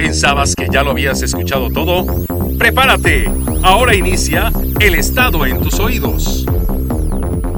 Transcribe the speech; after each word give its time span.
¿Pensabas 0.00 0.54
que 0.54 0.66
ya 0.72 0.82
lo 0.82 0.92
habías 0.92 1.20
escuchado 1.20 1.68
todo? 1.68 2.06
Prepárate. 2.58 3.30
Ahora 3.62 3.94
inicia 3.94 4.50
El 4.80 4.94
Estado 4.94 5.44
en 5.44 5.60
tus 5.60 5.78
oídos. 5.78 6.46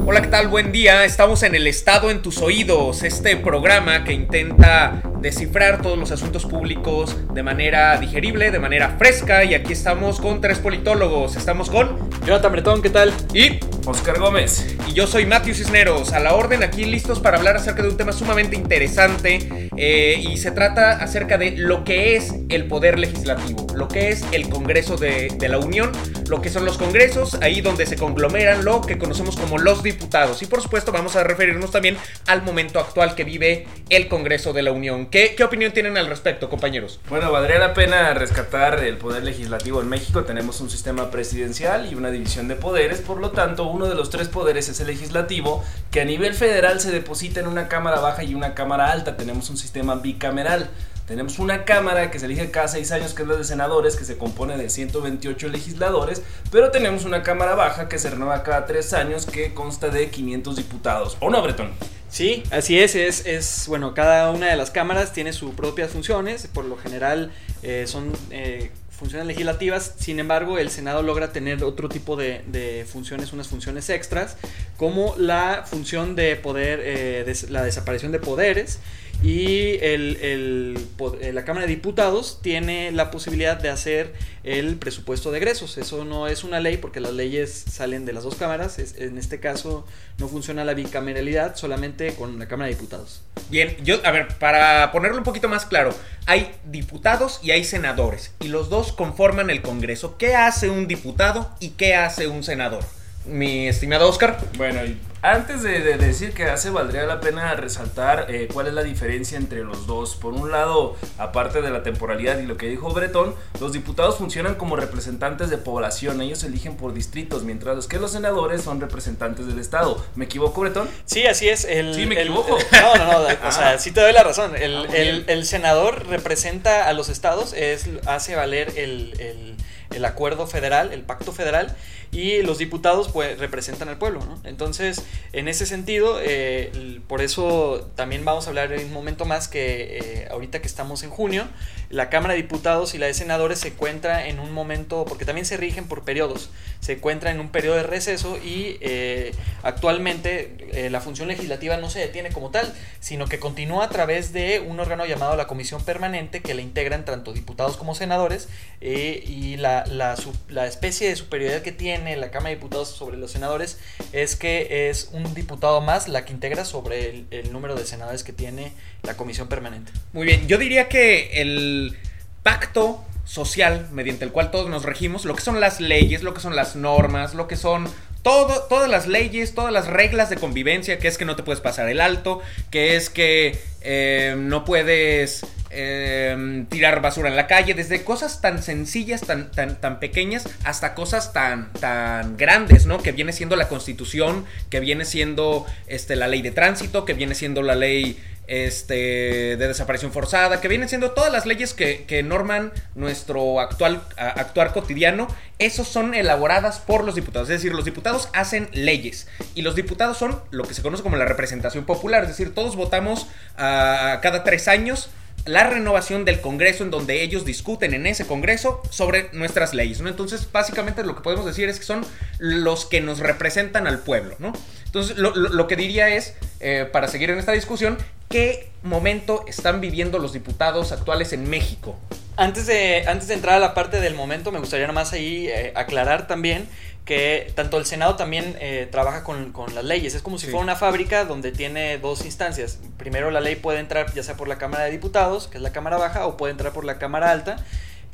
Hola, 0.04 0.22
¿qué 0.22 0.26
tal? 0.26 0.48
Buen 0.48 0.72
día. 0.72 1.04
Estamos 1.04 1.44
en 1.44 1.54
El 1.54 1.68
Estado 1.68 2.10
en 2.10 2.20
tus 2.20 2.38
oídos, 2.38 3.04
este 3.04 3.36
programa 3.36 4.02
que 4.02 4.12
intenta 4.12 5.04
descifrar 5.22 5.80
todos 5.80 5.98
los 5.98 6.10
asuntos 6.10 6.44
públicos 6.44 7.16
de 7.32 7.42
manera 7.42 7.96
digerible, 7.96 8.50
de 8.50 8.58
manera 8.58 8.96
fresca. 8.98 9.44
Y 9.44 9.54
aquí 9.54 9.72
estamos 9.72 10.20
con 10.20 10.40
tres 10.40 10.58
politólogos. 10.58 11.36
Estamos 11.36 11.70
con 11.70 12.10
Jonathan 12.26 12.52
Bretón, 12.52 12.82
¿qué 12.82 12.90
tal? 12.90 13.12
y 13.32 13.58
Oscar 13.86 14.18
Gómez. 14.18 14.76
Y 14.88 14.92
yo 14.92 15.06
soy 15.06 15.26
Matthew 15.26 15.54
Cisneros, 15.54 16.12
a 16.12 16.20
la 16.20 16.34
orden 16.34 16.62
aquí 16.62 16.84
listos 16.84 17.20
para 17.20 17.38
hablar 17.38 17.56
acerca 17.56 17.82
de 17.82 17.88
un 17.88 17.96
tema 17.96 18.12
sumamente 18.12 18.56
interesante 18.56 19.68
eh, 19.76 20.22
y 20.22 20.36
se 20.36 20.50
trata 20.50 20.92
acerca 20.92 21.38
de 21.38 21.52
lo 21.52 21.84
que 21.84 22.16
es 22.16 22.34
el 22.48 22.66
poder 22.66 22.98
legislativo, 22.98 23.61
lo 23.74 23.88
que 23.88 24.10
es 24.10 24.24
el 24.32 24.48
Congreso 24.48 24.96
de, 24.96 25.28
de 25.36 25.48
la 25.48 25.58
Unión, 25.58 25.92
lo 26.28 26.40
que 26.40 26.50
son 26.50 26.64
los 26.64 26.78
congresos, 26.78 27.34
ahí 27.42 27.60
donde 27.60 27.86
se 27.86 27.96
conglomeran 27.96 28.64
lo 28.64 28.80
que 28.80 28.98
conocemos 28.98 29.36
como 29.36 29.58
los 29.58 29.82
diputados 29.82 30.42
y 30.42 30.46
por 30.46 30.62
supuesto 30.62 30.92
vamos 30.92 31.16
a 31.16 31.24
referirnos 31.24 31.70
también 31.70 31.96
al 32.26 32.42
momento 32.42 32.78
actual 32.78 33.14
que 33.14 33.24
vive 33.24 33.66
el 33.88 34.08
Congreso 34.08 34.52
de 34.52 34.62
la 34.62 34.72
Unión. 34.72 35.06
¿Qué, 35.06 35.34
qué 35.34 35.44
opinión 35.44 35.72
tienen 35.72 35.96
al 35.96 36.06
respecto, 36.06 36.48
compañeros? 36.48 37.00
Bueno, 37.08 37.30
valdría 37.32 37.58
la 37.58 37.74
pena 37.74 38.14
rescatar 38.14 38.82
el 38.84 38.96
poder 38.96 39.24
legislativo 39.24 39.80
en 39.80 39.88
México. 39.88 40.24
Tenemos 40.24 40.60
un 40.60 40.70
sistema 40.70 41.10
presidencial 41.10 41.90
y 41.90 41.94
una 41.94 42.10
división 42.10 42.48
de 42.48 42.56
poderes, 42.56 43.00
por 43.00 43.18
lo 43.18 43.30
tanto, 43.30 43.64
uno 43.64 43.86
de 43.86 43.94
los 43.94 44.10
tres 44.10 44.28
poderes 44.28 44.68
es 44.68 44.80
el 44.80 44.86
legislativo, 44.88 45.64
que 45.90 46.00
a 46.00 46.04
nivel 46.04 46.34
federal 46.34 46.80
se 46.80 46.90
deposita 46.90 47.40
en 47.40 47.46
una 47.46 47.68
cámara 47.68 48.00
baja 48.00 48.24
y 48.24 48.34
una 48.34 48.54
cámara 48.54 48.92
alta. 48.92 49.16
Tenemos 49.16 49.50
un 49.50 49.56
sistema 49.56 49.96
bicameral. 49.96 50.68
Tenemos 51.06 51.38
una 51.38 51.64
cámara 51.64 52.10
que 52.10 52.18
se 52.18 52.26
elige 52.26 52.50
cada 52.50 52.68
seis 52.68 52.92
años, 52.92 53.12
que 53.14 53.22
es 53.22 53.28
la 53.28 53.36
de 53.36 53.44
senadores, 53.44 53.96
que 53.96 54.04
se 54.04 54.16
compone 54.16 54.56
de 54.56 54.70
128 54.70 55.48
legisladores, 55.48 56.22
pero 56.50 56.70
tenemos 56.70 57.04
una 57.04 57.22
cámara 57.22 57.54
baja 57.54 57.88
que 57.88 57.98
se 57.98 58.10
renueva 58.10 58.42
cada 58.42 58.66
tres 58.66 58.92
años, 58.92 59.26
que 59.26 59.52
consta 59.52 59.88
de 59.88 60.10
500 60.10 60.56
diputados. 60.56 61.16
¿O 61.20 61.30
no, 61.30 61.42
Bretón? 61.42 61.72
Sí, 62.08 62.42
así 62.50 62.78
es, 62.78 62.94
es, 62.94 63.26
es, 63.26 63.64
bueno, 63.68 63.94
cada 63.94 64.30
una 64.30 64.48
de 64.48 64.56
las 64.56 64.70
cámaras 64.70 65.12
tiene 65.12 65.32
sus 65.32 65.54
propias 65.54 65.90
funciones, 65.90 66.46
por 66.46 66.66
lo 66.66 66.76
general 66.76 67.32
eh, 67.62 67.84
son 67.86 68.12
eh, 68.30 68.70
funciones 68.90 69.26
legislativas, 69.26 69.94
sin 69.98 70.20
embargo 70.20 70.58
el 70.58 70.70
Senado 70.70 71.02
logra 71.02 71.32
tener 71.32 71.64
otro 71.64 71.88
tipo 71.88 72.14
de, 72.14 72.86
funciones, 72.86 73.32
unas 73.32 73.48
funciones 73.48 73.88
extras, 73.90 74.36
como 74.76 75.14
la 75.16 75.64
función 75.66 76.14
de 76.14 76.36
poder, 76.36 76.80
eh, 76.84 77.34
la 77.48 77.64
desaparición 77.64 78.12
de 78.12 78.18
poderes, 78.18 78.78
y 79.22 79.78
el, 79.82 80.18
eh, 80.20 81.32
la 81.32 81.44
Cámara 81.44 81.66
de 81.66 81.74
Diputados 81.74 82.40
tiene 82.42 82.90
la 82.92 83.10
posibilidad 83.10 83.56
de 83.56 83.68
hacer 83.70 84.12
el 84.42 84.76
presupuesto 84.76 85.30
de 85.30 85.38
egresos. 85.38 85.78
Eso 85.78 86.04
no 86.04 86.26
es 86.26 86.42
una 86.44 86.58
ley 86.60 86.76
porque 86.76 87.00
las 87.00 87.12
leyes 87.12 87.52
salen 87.70 88.04
de 88.04 88.12
las 88.12 88.24
dos 88.24 88.34
cámaras. 88.34 88.78
Es- 88.78 88.96
en 88.98 89.18
este 89.18 89.38
caso 89.38 89.86
no 90.18 90.28
funciona 90.28 90.64
la 90.64 90.74
bicameralidad 90.74 91.54
solamente 91.56 92.14
con 92.14 92.38
la 92.38 92.48
Cámara 92.48 92.68
de 92.68 92.74
Diputados. 92.74 93.22
Bien, 93.48 93.76
yo, 93.84 94.00
a 94.04 94.10
ver, 94.10 94.28
para 94.38 94.90
ponerlo 94.92 95.18
un 95.18 95.24
poquito 95.24 95.48
más 95.48 95.66
claro, 95.66 95.94
hay 96.26 96.50
diputados 96.64 97.38
y 97.42 97.50
hay 97.52 97.64
senadores, 97.64 98.32
y 98.40 98.48
los 98.48 98.70
dos 98.70 98.92
conforman 98.92 99.50
el 99.50 99.62
Congreso. 99.62 100.16
¿Qué 100.18 100.34
hace 100.34 100.68
un 100.70 100.88
diputado 100.88 101.50
y 101.60 101.70
qué 101.70 101.94
hace 101.94 102.26
un 102.26 102.42
senador? 102.42 102.82
Mi 103.26 103.68
estimado 103.68 104.08
Oscar. 104.08 104.38
Bueno, 104.56 104.84
y 104.84 104.96
antes 105.24 105.62
de, 105.62 105.78
de 105.80 105.96
decir 105.98 106.32
qué 106.34 106.44
hace, 106.46 106.70
valdría 106.70 107.04
la 107.04 107.20
pena 107.20 107.54
resaltar 107.54 108.26
eh, 108.28 108.48
cuál 108.52 108.66
es 108.66 108.74
la 108.74 108.82
diferencia 108.82 109.38
entre 109.38 109.62
los 109.62 109.86
dos. 109.86 110.16
Por 110.16 110.32
un 110.34 110.50
lado, 110.50 110.96
aparte 111.16 111.62
de 111.62 111.70
la 111.70 111.84
temporalidad 111.84 112.38
y 112.40 112.46
lo 112.46 112.56
que 112.56 112.66
dijo 112.68 112.92
Bretón, 112.92 113.34
los 113.60 113.72
diputados 113.72 114.16
funcionan 114.18 114.56
como 114.56 114.74
representantes 114.74 115.48
de 115.48 115.58
población. 115.58 116.20
Ellos 116.20 116.42
eligen 116.42 116.76
por 116.76 116.92
distritos, 116.92 117.44
mientras 117.44 117.86
que 117.86 118.00
los 118.00 118.10
senadores 118.10 118.62
son 118.62 118.80
representantes 118.80 119.46
del 119.46 119.60
Estado. 119.60 120.04
¿Me 120.16 120.24
equivoco, 120.24 120.60
Bretón? 120.62 120.88
Sí, 121.04 121.24
así 121.26 121.48
es. 121.48 121.64
El, 121.66 121.94
Sí, 121.94 122.04
me 122.06 122.16
el- 122.16 122.22
equivoco. 122.28 122.58
no, 122.72 122.96
no, 122.96 123.04
no. 123.12 123.18
O 123.22 123.28
Ah. 123.44 123.52
sea, 123.52 123.78
sí 123.78 123.92
te 123.92 124.00
doy 124.00 124.12
la 124.12 124.24
razón. 124.24 124.56
El, 124.56 124.76
Ah, 124.88 124.96
el- 125.28 125.44
senador 125.46 126.06
representa 126.08 126.88
a 126.88 126.92
los 126.94 127.08
estados, 127.08 127.52
es, 127.52 127.86
hace 128.06 128.34
valer 128.34 128.72
el, 128.76 129.14
el- 129.20 129.56
el 129.94 130.04
acuerdo 130.06 130.46
federal, 130.46 130.90
el 130.92 131.02
pacto 131.02 131.32
federal, 131.32 131.76
y 132.12 132.40
los 132.42 132.56
diputados 132.58 133.08
pues 133.12 133.38
representan 133.38 133.88
al 133.90 133.98
pueblo. 133.98 134.20
¿no? 134.24 134.40
Entonces, 134.44 135.02
en 135.32 135.48
ese 135.48 135.64
sentido, 135.64 136.18
eh, 136.22 137.00
por 137.08 137.22
eso 137.22 137.90
también 137.96 138.22
vamos 138.24 138.46
a 138.46 138.50
hablar 138.50 138.70
en 138.72 138.84
un 138.84 138.92
momento 138.92 139.24
más 139.24 139.48
que 139.48 139.98
eh, 139.98 140.28
ahorita 140.30 140.60
que 140.60 140.66
estamos 140.66 141.02
en 141.04 141.10
junio, 141.10 141.48
la 141.88 142.10
Cámara 142.10 142.34
de 142.34 142.42
Diputados 142.42 142.94
y 142.94 142.98
la 142.98 143.06
de 143.06 143.14
Senadores 143.14 143.60
se 143.60 143.68
encuentra 143.68 144.26
en 144.26 144.40
un 144.40 144.52
momento, 144.52 145.06
porque 145.06 145.24
también 145.24 145.46
se 145.46 145.56
rigen 145.56 145.88
por 145.88 146.04
periodos, 146.04 146.50
se 146.80 146.94
encuentra 146.94 147.30
en 147.30 147.40
un 147.40 147.50
periodo 147.50 147.76
de 147.76 147.82
receso 147.82 148.38
y 148.38 148.76
eh, 148.80 149.32
actualmente 149.62 150.88
la 150.90 151.00
función 151.00 151.28
legislativa 151.28 151.76
no 151.76 151.90
se 151.90 151.98
detiene 151.98 152.30
como 152.30 152.50
tal, 152.50 152.72
sino 153.00 153.26
que 153.26 153.38
continúa 153.38 153.84
a 153.84 153.88
través 153.88 154.32
de 154.32 154.60
un 154.60 154.80
órgano 154.80 155.04
llamado 155.06 155.36
la 155.36 155.46
Comisión 155.46 155.84
Permanente 155.84 156.40
que 156.40 156.54
la 156.54 156.62
integran 156.62 157.04
tanto 157.04 157.32
diputados 157.32 157.76
como 157.76 157.94
senadores 157.94 158.48
y 158.80 159.56
la, 159.58 159.84
la, 159.86 160.16
la 160.48 160.66
especie 160.66 161.08
de 161.08 161.16
superioridad 161.16 161.62
que 161.62 161.72
tiene 161.72 162.16
la 162.16 162.30
Cámara 162.30 162.50
de 162.50 162.56
Diputados 162.56 162.88
sobre 162.88 163.18
los 163.18 163.32
senadores 163.32 163.78
es 164.12 164.36
que 164.36 164.90
es 164.90 165.01
un 165.12 165.34
diputado 165.34 165.80
más 165.80 166.08
la 166.08 166.24
que 166.24 166.32
integra 166.32 166.64
sobre 166.64 167.24
el, 167.30 167.52
número 167.52 167.74
de 167.74 167.84
senadores 167.84 168.22
que 168.24 168.32
tiene 168.32 168.72
la 169.02 169.16
Comisión 169.16 169.48
Permanente. 169.48 169.92
Muy 170.12 170.26
bien, 170.26 170.46
yo 170.48 170.58
diría 170.58 170.88
que 170.88 171.40
el 171.40 171.96
pacto 172.42 173.04
social 173.24 173.88
mediante 173.92 174.24
el 174.24 174.32
cual 174.32 174.50
todos 174.50 174.68
nos 174.68 174.84
regimos, 174.84 175.24
lo 175.24 175.34
que 175.34 175.42
son 175.42 175.60
las 175.60 175.80
leyes, 175.80 176.22
lo 176.22 176.34
que 176.34 176.40
son 176.40 176.56
las 176.56 176.76
normas, 176.76 177.34
lo 177.34 177.48
que 177.48 177.56
son 177.56 177.88
todo, 178.22 178.62
todas 178.68 178.88
las 178.88 179.06
leyes, 179.06 179.54
todas 179.54 179.72
las 179.72 179.86
reglas 179.86 180.30
de 180.30 180.36
convivencia, 180.36 180.98
que 180.98 181.08
es 181.08 181.18
que 181.18 181.24
no 181.24 181.36
te 181.36 181.42
puedes 181.42 181.60
pasar 181.60 181.88
el 181.88 182.00
alto, 182.00 182.40
que 182.70 182.96
es 182.96 183.10
que 183.10 183.60
eh, 183.80 184.34
no 184.38 184.64
puedes 184.64 185.44
eh, 185.72 186.64
tirar 186.68 187.00
basura 187.00 187.28
en 187.28 187.36
la 187.36 187.46
calle, 187.46 187.74
desde 187.74 188.04
cosas 188.04 188.40
tan 188.40 188.62
sencillas, 188.62 189.22
tan, 189.22 189.50
tan, 189.50 189.80
tan 189.80 189.98
pequeñas, 190.00 190.48
hasta 190.64 190.94
cosas 190.94 191.32
tan, 191.32 191.72
tan 191.74 192.36
grandes, 192.36 192.86
¿no? 192.86 193.02
Que 193.02 193.12
viene 193.12 193.32
siendo 193.32 193.56
la 193.56 193.68
constitución, 193.68 194.44
que 194.68 194.80
viene 194.80 195.04
siendo 195.04 195.66
este, 195.86 196.16
la 196.16 196.28
ley 196.28 196.42
de 196.42 196.50
tránsito, 196.50 197.04
que 197.04 197.14
viene 197.14 197.34
siendo 197.34 197.62
la 197.62 197.74
ley 197.74 198.22
este, 198.46 199.56
de 199.56 199.68
desaparición 199.68 200.12
forzada, 200.12 200.60
que 200.60 200.68
vienen 200.68 200.88
siendo 200.88 201.12
todas 201.12 201.32
las 201.32 201.46
leyes 201.46 201.74
que, 201.74 202.04
que 202.04 202.22
norman 202.22 202.72
nuestro 202.94 203.60
actual 203.60 204.02
actuar 204.16 204.72
cotidiano, 204.72 205.28
esos 205.58 205.88
son 205.88 206.14
elaboradas 206.14 206.78
por 206.80 207.04
los 207.04 207.14
diputados. 207.14 207.48
Es 207.48 207.62
decir, 207.62 207.72
los 207.72 207.84
diputados 207.84 208.28
hacen 208.34 208.68
leyes 208.72 209.28
y 209.54 209.62
los 209.62 209.74
diputados 209.74 210.18
son 210.18 210.40
lo 210.50 210.64
que 210.64 210.74
se 210.74 210.82
conoce 210.82 211.02
como 211.02 211.16
la 211.16 211.24
representación 211.24 211.84
popular. 211.84 212.24
Es 212.24 212.28
decir, 212.28 212.54
todos 212.54 212.76
votamos 212.76 213.28
a 213.56 214.18
cada 214.22 214.44
tres 214.44 214.68
años 214.68 215.08
la 215.44 215.64
renovación 215.64 216.24
del 216.24 216.40
Congreso 216.40 216.84
en 216.84 216.90
donde 216.90 217.22
ellos 217.22 217.44
discuten 217.44 217.94
en 217.94 218.06
ese 218.06 218.26
Congreso 218.26 218.80
sobre 218.90 219.28
nuestras 219.32 219.74
leyes, 219.74 220.00
¿no? 220.00 220.08
Entonces, 220.08 220.50
básicamente 220.50 221.02
lo 221.02 221.16
que 221.16 221.22
podemos 221.22 221.44
decir 221.44 221.68
es 221.68 221.78
que 221.78 221.84
son 221.84 222.04
los 222.38 222.86
que 222.86 223.00
nos 223.00 223.18
representan 223.18 223.86
al 223.86 224.00
pueblo, 224.00 224.36
¿no? 224.38 224.52
Entonces, 224.84 225.16
lo, 225.16 225.66
que 225.68 225.76
diría 225.76 226.10
es, 226.10 226.34
eh, 226.60 226.88
para 226.92 227.08
seguir 227.08 227.30
en 227.30 227.38
esta 227.38 227.52
discusión, 227.52 227.96
¿qué 228.28 228.70
momento 228.82 229.44
están 229.48 229.80
viviendo 229.80 230.18
los 230.18 230.32
diputados 230.32 230.92
actuales 230.92 231.32
en 231.32 231.48
México? 231.48 231.98
Antes 232.36 232.66
de, 232.66 233.04
antes 233.06 233.28
de 233.28 233.34
entrar 233.34 233.56
a 233.56 233.58
la 233.58 233.74
parte 233.74 234.00
del 234.00 234.14
momento, 234.14 234.52
me 234.52 234.58
gustaría 234.58 234.86
nomás 234.86 235.12
ahí 235.12 235.48
eh, 235.48 235.72
aclarar 235.74 236.26
también 236.26 236.66
que 237.04 237.52
tanto 237.56 237.78
el 237.78 237.84
Senado 237.84 238.14
también 238.14 238.56
eh, 238.60 238.88
trabaja 238.90 239.22
con, 239.24 239.52
con 239.52 239.74
las 239.74 239.84
leyes. 239.84 240.14
Es 240.14 240.22
como 240.22 240.38
si 240.38 240.46
Sí. 240.46 240.52
fuera 240.52 240.62
una 240.62 240.76
fábrica 240.76 241.24
donde 241.24 241.50
tiene 241.52 241.98
dos 241.98 242.24
instancias. 242.24 242.78
Primero 242.96 243.30
la 243.30 243.40
ley 243.40 243.56
puede 243.56 243.80
entrar 243.80 244.12
ya 244.14 244.22
sea 244.22 244.36
por 244.36 244.48
la 244.48 244.56
Cámara 244.56 244.84
de 244.84 244.92
Diputados, 244.92 245.48
que 245.48 245.58
es 245.58 245.62
la 245.62 245.72
Cámara 245.72 245.96
Baja, 245.98 246.26
o 246.26 246.36
puede 246.36 246.52
entrar 246.52 246.72
por 246.72 246.84
la 246.84 246.98
Cámara 246.98 247.30
Alta, 247.32 247.56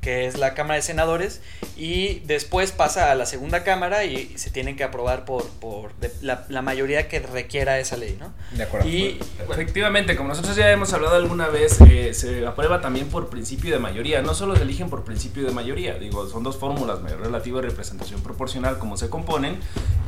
que 0.09 0.25
es 0.27 0.39
la 0.39 0.55
Cámara 0.55 0.77
de 0.77 0.83
Senadores, 0.83 1.43
y 1.77 2.21
después 2.21 2.73
pasa 2.73 3.13
a 3.13 3.15
la 3.15 3.27
segunda 3.27 3.63
Cámara 3.63 4.05
y 4.05 4.39
se 4.39 4.49
tienen 4.51 4.75
que 4.75 4.83
aprobar 4.83 5.27
por, 5.27 5.47
por 5.61 5.93
de- 5.97 6.11
la, 6.23 6.47
la 6.49 6.63
mayoría 6.63 7.09
que 7.09 7.19
requiera 7.21 7.79
esa 7.79 7.99
ley, 7.99 8.17
¿no? 8.19 8.33
De 8.57 8.63
acuerdo. 8.63 8.89
Y 8.89 9.19
bueno, 9.37 9.53
Efectivamente, 9.53 10.17
como 10.17 10.31
nosotros 10.31 10.57
ya 10.57 10.71
hemos 10.71 10.95
hablado 10.95 11.17
alguna 11.17 11.49
vez, 11.49 11.79
eh, 11.83 12.15
se 12.15 12.47
aprueba 12.47 12.81
también 12.81 13.09
por 13.09 13.29
principio 13.29 13.71
de 13.75 13.81
mayoría. 13.81 14.23
No 14.23 14.33
solo 14.33 14.57
se 14.57 14.63
eligen 14.63 14.89
por 14.89 15.05
principio 15.05 15.45
de 15.45 15.51
mayoría, 15.53 15.99
digo, 15.99 16.27
son 16.27 16.43
dos 16.43 16.57
fórmulas, 16.57 17.03
mayoría 17.03 17.27
relativa 17.27 17.59
y 17.59 17.63
representación 17.63 18.23
proporcional, 18.23 18.79
como 18.79 18.97
se 18.97 19.11
componen. 19.11 19.59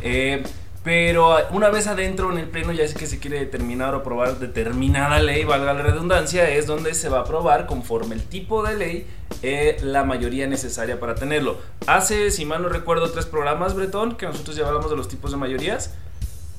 eh, 0.01 0.43
pero 0.83 1.37
una 1.51 1.69
vez 1.69 1.87
adentro 1.87 2.33
en 2.33 2.39
el 2.39 2.49
pleno 2.49 2.73
ya 2.73 2.85
es 2.85 2.95
que 2.95 3.07
se 3.07 3.19
quiere 3.19 3.39
determinar 3.39 3.95
o 3.95 3.99
aprobar 3.99 4.39
determinada 4.39 5.19
ley, 5.21 5.45
valga 5.45 5.75
la 5.75 5.83
redundancia, 5.83 6.49
es 6.49 6.67
donde 6.67 6.95
se 6.95 7.11
va 7.11 7.19
a 7.19 7.21
aprobar 7.23 7.67
conforme 7.67 8.15
el 8.15 8.23
tipo 8.23 8.63
de 8.63 8.77
ley 8.77 9.07
eh, 9.43 9.77
la 9.83 10.05
mayoría 10.05 10.47
necesaria 10.47 10.99
para 10.99 11.15
tenerlo. 11.15 11.59
Hace, 11.87 12.31
si 12.31 12.47
mal 12.47 12.63
no 12.63 12.71
recuerdo, 12.71 13.11
tres 13.11 13.27
programas, 13.27 13.75
Bretón, 13.75 14.17
que 14.17 14.27
nosotros 14.27 14.57
ya 14.57 14.67
hablamos 14.67 14.91
de 14.91 14.97
los 14.97 15.09
tipos 15.09 15.31
de 15.31 15.37
mayorías. 15.37 15.95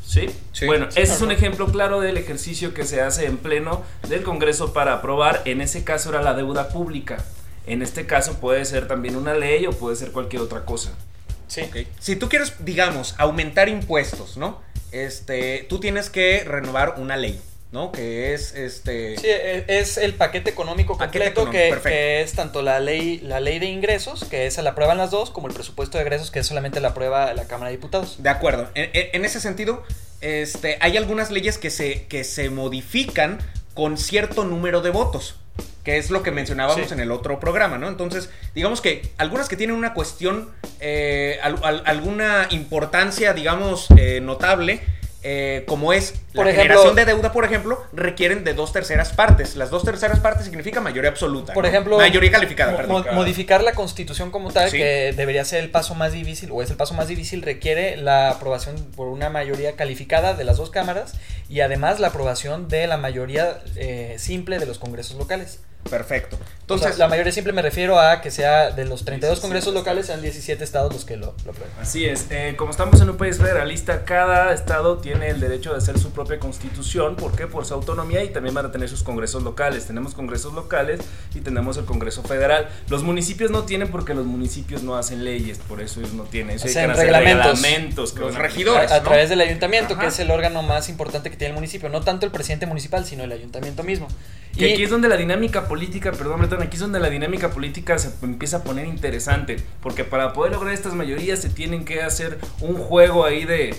¿Sí? 0.06 0.30
Sí. 0.52 0.66
Bueno, 0.66 0.88
Sí, 0.92 1.00
ese 1.00 1.14
es 1.14 1.22
un 1.22 1.32
ejemplo 1.32 1.68
claro 1.68 2.00
del 2.00 2.18
ejercicio 2.18 2.74
que 2.74 2.86
se 2.86 3.02
hace 3.02 3.26
en 3.26 3.38
pleno 3.38 3.82
del 4.08 4.24
Congreso 4.24 4.74
para 4.74 4.94
aprobar, 4.94 5.42
en 5.46 5.62
ese 5.62 5.84
caso 5.84 6.10
era 6.10 6.22
la 6.22 6.34
deuda 6.36 6.70
pública. 6.70 7.24
En 7.66 7.82
este 7.82 8.06
caso 8.06 8.40
puede 8.40 8.66
ser 8.66 8.88
también 8.88 9.16
una 9.16 9.34
ley 9.34 9.66
o 9.66 9.72
puede 9.72 9.96
ser 9.96 10.12
cualquier 10.12 10.42
otra 10.42 10.66
cosa. 10.66 10.92
Sí. 11.52 11.70
Si 12.00 12.16
tú 12.16 12.30
quieres, 12.30 12.54
digamos, 12.60 13.14
aumentar 13.18 13.68
impuestos, 13.68 14.38
¿no? 14.38 14.62
Este, 14.94 15.66
tú 15.68 15.82
tienes 15.82 16.10
que 16.10 16.44
renovar 16.46 16.96
una 16.98 17.18
ley. 17.18 17.42
¿no? 17.72 17.92
Que 17.92 18.34
es 18.34 18.54
este. 18.54 19.18
Sí, 19.18 19.28
e, 19.28 19.66
es 19.68 19.98
el 19.98 20.14
paquete 20.14 20.50
económico 20.50 20.98
completo 20.98 21.50
que, 21.50 22.22
es 22.22 22.34
tanto 22.34 22.62
la 22.62 22.80
ley, 22.80 23.20
la 23.20 23.40
ley 23.40 23.60
de 23.60 23.68
ingresos, 23.68 24.26
que 24.26 24.46
esa 24.46 24.62
la 24.62 24.72
aprueban 24.72 24.98
las 24.98 25.12
dos, 25.12 25.32
como 25.32 25.48
el 25.48 25.54
presupuesto 25.54 25.98
de 25.98 26.04
egresos, 26.04 26.32
que 26.32 26.40
es 26.40 26.48
solamente 26.48 26.82
la 26.82 26.90
aprueba 26.90 27.34
la 27.34 27.46
Cámara 27.46 27.70
de 27.72 27.78
Diputados. 27.78 28.22
De 28.22 28.30
acuerdo. 28.30 28.70
En, 28.76 29.24
ese 29.24 29.40
sentido, 29.40 29.84
este, 30.20 30.78
hay 30.82 30.98
algunas 30.98 31.32
leyes 31.32 31.58
que 31.58 31.70
se, 31.70 32.08
que 32.08 32.24
se 32.24 32.50
modifican 32.50 33.40
con 33.74 33.98
cierto 33.98 34.44
número 34.44 34.82
de 34.82 34.90
votos. 34.90 35.36
Que 35.84 35.98
es 35.98 36.12
lo 36.12 36.22
que 36.22 36.32
mencionábamos 36.32 36.92
en 36.92 37.00
el 37.00 37.12
otro 37.12 37.40
programa, 37.40 37.78
¿no? 37.78 37.88
Entonces, 37.88 38.30
digamos 38.54 38.82
que 38.82 39.02
algunas 39.18 39.50
que 39.50 39.56
tienen 39.56 39.76
una 39.76 39.94
cuestión, 39.94 40.52
eh, 40.80 41.40
alguna 41.42 42.48
importancia, 42.52 43.34
digamos, 43.34 43.88
eh, 43.98 44.20
notable, 44.22 44.82
eh, 45.24 45.66
como 45.68 45.94
es 45.94 46.16
la 46.34 46.46
generación 46.46 46.96
de 46.96 47.06
deuda, 47.06 47.32
por 47.32 47.46
ejemplo, 47.46 47.84
requieren 47.94 48.44
de 48.44 48.56
dos 48.56 48.74
terceras 48.74 49.14
partes. 49.14 49.56
Las 49.56 49.70
dos 49.70 49.84
terceras 49.84 50.20
partes 50.20 50.46
significa 50.46 50.82
mayoría 50.82 51.12
absoluta. 51.12 51.54
Por 51.54 51.68
ejemplo, 51.68 51.98
mayoría 51.98 52.32
calificada. 52.32 52.88
modificar 53.14 53.64
la 53.64 53.74
constitución 53.74 54.32
como 54.32 54.52
tal, 54.52 54.72
que 54.72 55.14
debería 55.16 55.46
ser 55.46 55.64
el 55.64 55.70
paso 55.70 55.94
más 55.94 56.14
difícil, 56.14 56.50
o 56.52 56.64
es 56.64 56.72
el 56.72 56.78
paso 56.78 56.96
más 56.96 57.08
difícil, 57.08 57.44
requiere 57.44 57.98
la 57.98 58.32
aprobación 58.32 58.78
por 58.96 59.10
una 59.10 59.30
mayoría 59.30 59.76
calificada 59.76 60.34
de 60.34 60.44
las 60.44 60.58
dos 60.58 60.72
cámaras 60.72 61.14
y 61.50 61.60
además 61.60 62.00
la 62.00 62.08
aprobación 62.08 62.68
de 62.68 62.88
la 62.88 62.98
mayoría 62.98 63.60
eh, 63.76 64.16
simple 64.18 64.58
de 64.58 64.66
los 64.66 64.80
congresos 64.80 65.18
locales. 65.18 65.60
Perfecto. 65.90 66.38
Entonces, 66.62 66.98
la 66.98 67.08
mayoría 67.10 67.34
simple 67.34 67.52
me 67.52 67.62
refiero 67.62 68.00
a 68.00 68.22
que 68.22 68.32
sea 68.32 68.72
de 68.72 68.86
los 68.86 69.04
32 69.04 69.42
congresos 69.42 69.74
locales, 69.74 70.06
sean 70.06 70.22
17 70.22 70.64
estados 70.64 70.94
los 70.94 71.04
que 71.04 71.18
lo, 71.18 71.36
lo 71.44 71.52
aprueben. 71.52 71.74
Así 71.82 72.06
es. 72.06 72.28
Eh, 72.30 72.56
como 72.58 72.72
estamos 72.72 73.02
en 73.02 73.10
un 73.10 73.18
país 73.18 73.38
federalista, 73.38 74.06
cada 74.06 74.54
estado 74.54 75.00
tiene 75.00 75.30
el 75.30 75.42
derecho 75.42 75.72
de 75.72 75.80
hacer 75.80 76.00
su 76.00 76.12
propia 76.12 76.40
constitución. 76.40 77.18
¿Por 77.18 77.36
qué? 77.36 77.48
Por 77.48 77.66
su 77.66 77.74
autonomía 77.74 78.24
y 78.24 78.30
también 78.30 78.56
van 78.56 78.68
a 78.68 78.72
tener 78.72 78.88
sus 78.88 79.04
congresos 79.04 79.44
locales. 79.44 79.86
Tenemos 79.86 80.14
congresos 80.14 80.54
locales 80.54 81.02
y 81.36 81.42
tenemos 81.42 81.76
el 81.78 81.86
Congreso 81.86 82.24
Federal. 82.24 82.70
Los 82.88 83.04
municipios 83.04 83.52
no 83.52 83.64
tienen 83.64 83.90
porque 83.90 84.14
los 84.14 84.26
municipios 84.26 84.84
no 84.84 84.96
hacen 84.96 85.26
leyes, 85.26 85.60
por 85.60 85.82
eso 85.82 86.00
ellos 86.00 86.14
no 86.14 86.24
tienen. 86.24 86.56
Eso 86.56 86.68
hacen 86.68 86.96
reglamentos. 86.96 87.62
reglamentos 87.62 88.16
los 88.16 88.36
regidores. 88.36 88.92
A, 88.92 89.04
través 89.04 89.30
del 89.30 89.42
ayuntamiento, 89.42 89.98
que 89.98 90.08
es 90.08 90.20
el 90.20 90.32
órgano 90.32 90.62
más 90.64 90.90
importante 90.90 91.30
que 91.30 91.38
tiene 91.38 91.50
el 91.50 91.56
municipio. 91.56 91.90
No 91.90 92.02
tanto 92.02 92.26
el 92.26 92.32
presidente 92.32 92.66
municipal, 92.66 93.06
sino 93.06 93.24
el 93.24 93.32
ayuntamiento 93.32 93.84
mismo. 93.84 94.08
Y, 94.56 94.66
aquí 94.66 94.84
es 94.84 94.90
donde 94.90 95.08
la 95.08 95.18
dinámica 95.18 95.68
política, 95.68 96.12
perdón, 96.12 96.44
aquí 96.62 96.76
es 96.76 96.80
donde 96.80 97.00
la 97.00 97.10
dinámica 97.10 97.52
política 97.52 97.98
se 97.98 98.12
empieza 98.24 98.58
a 98.58 98.64
poner 98.64 98.86
interesante, 98.86 99.58
porque 99.82 100.04
para 100.04 100.34
poder 100.34 100.52
lograr 100.54 100.74
estas 100.74 100.94
mayorías 100.94 101.40
se 101.40 101.50
tienen 101.50 101.86
que 101.86 102.02
hacer 102.02 102.38
un 102.60 102.76
juego 102.76 103.24
ahí 103.26 103.46
de, 103.46 103.74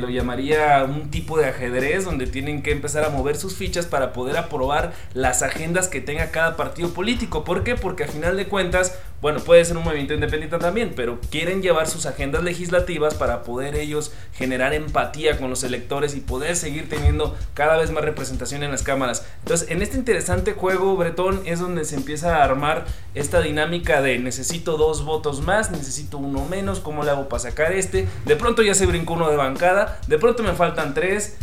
lo 0.00 0.08
llamaría 0.08 0.84
un 0.84 1.10
tipo 1.10 1.38
de 1.38 1.46
ajedrez 1.46 2.04
donde 2.04 2.26
tienen 2.26 2.62
que 2.62 2.70
empezar 2.70 3.04
a 3.04 3.10
mover 3.10 3.36
sus 3.36 3.54
fichas 3.54 3.86
para 3.86 4.12
poder 4.14 4.38
aprobar 4.38 4.94
las 5.12 5.42
agendas 5.42 5.88
que 5.88 6.00
tenga 6.00 6.30
cada 6.30 6.56
partido 6.56 6.94
político. 6.94 7.44
¿Por 7.44 7.64
qué? 7.64 7.74
Porque 7.74 8.04
a 8.04 8.08
final 8.08 8.36
de 8.36 8.46
cuentas, 8.46 8.98
bueno, 9.20 9.40
puede 9.40 9.64
ser 9.64 9.76
un 9.76 9.84
movimiento 9.84 10.14
independiente 10.14 10.58
también, 10.58 10.92
pero 10.96 11.20
quieren 11.30 11.60
llevar 11.60 11.88
sus 11.88 12.06
agendas 12.06 12.42
legislativas 12.42 13.14
para 13.14 13.42
poder 13.42 13.74
ellos 13.74 14.12
generar 14.32 14.72
empatía 14.72 15.38
con 15.38 15.50
los 15.50 15.64
electores 15.64 16.14
y 16.14 16.20
poder 16.20 16.56
seguir 16.56 16.88
teniendo 16.88 17.36
cada 17.52 17.76
vez 17.76 17.90
más 17.90 18.04
representación 18.04 18.62
en 18.62 18.70
las 18.70 18.82
cámaras. 18.82 19.26
Entonces, 19.40 19.70
en 19.70 19.82
este 19.82 19.96
interesante 19.96 20.52
juego, 20.52 20.96
Bretón, 20.96 21.42
es 21.44 21.58
donde 21.58 21.84
se 21.84 21.96
empieza 21.96 22.36
a 22.36 22.44
armar 22.44 22.86
esta 23.14 23.40
dinámica 23.40 24.00
de 24.00 24.18
necesito 24.18 24.76
dos 24.76 25.04
votos 25.04 25.42
más, 25.42 25.70
necesito 25.70 26.18
uno 26.18 26.46
menos, 26.46 26.80
¿cómo 26.80 27.02
le 27.04 27.10
hago 27.10 27.28
para 27.28 27.40
sacar 27.40 27.72
este? 27.72 28.06
De 28.24 28.36
pronto 28.36 28.62
ya 28.62 28.74
se 28.74 28.86
brincó 28.86 29.14
uno 29.14 29.28
de 29.28 29.36
banco 29.36 29.58
de 30.06 30.18
pronto 30.18 30.42
me 30.42 30.52
faltan 30.52 30.94
tres. 30.94 31.36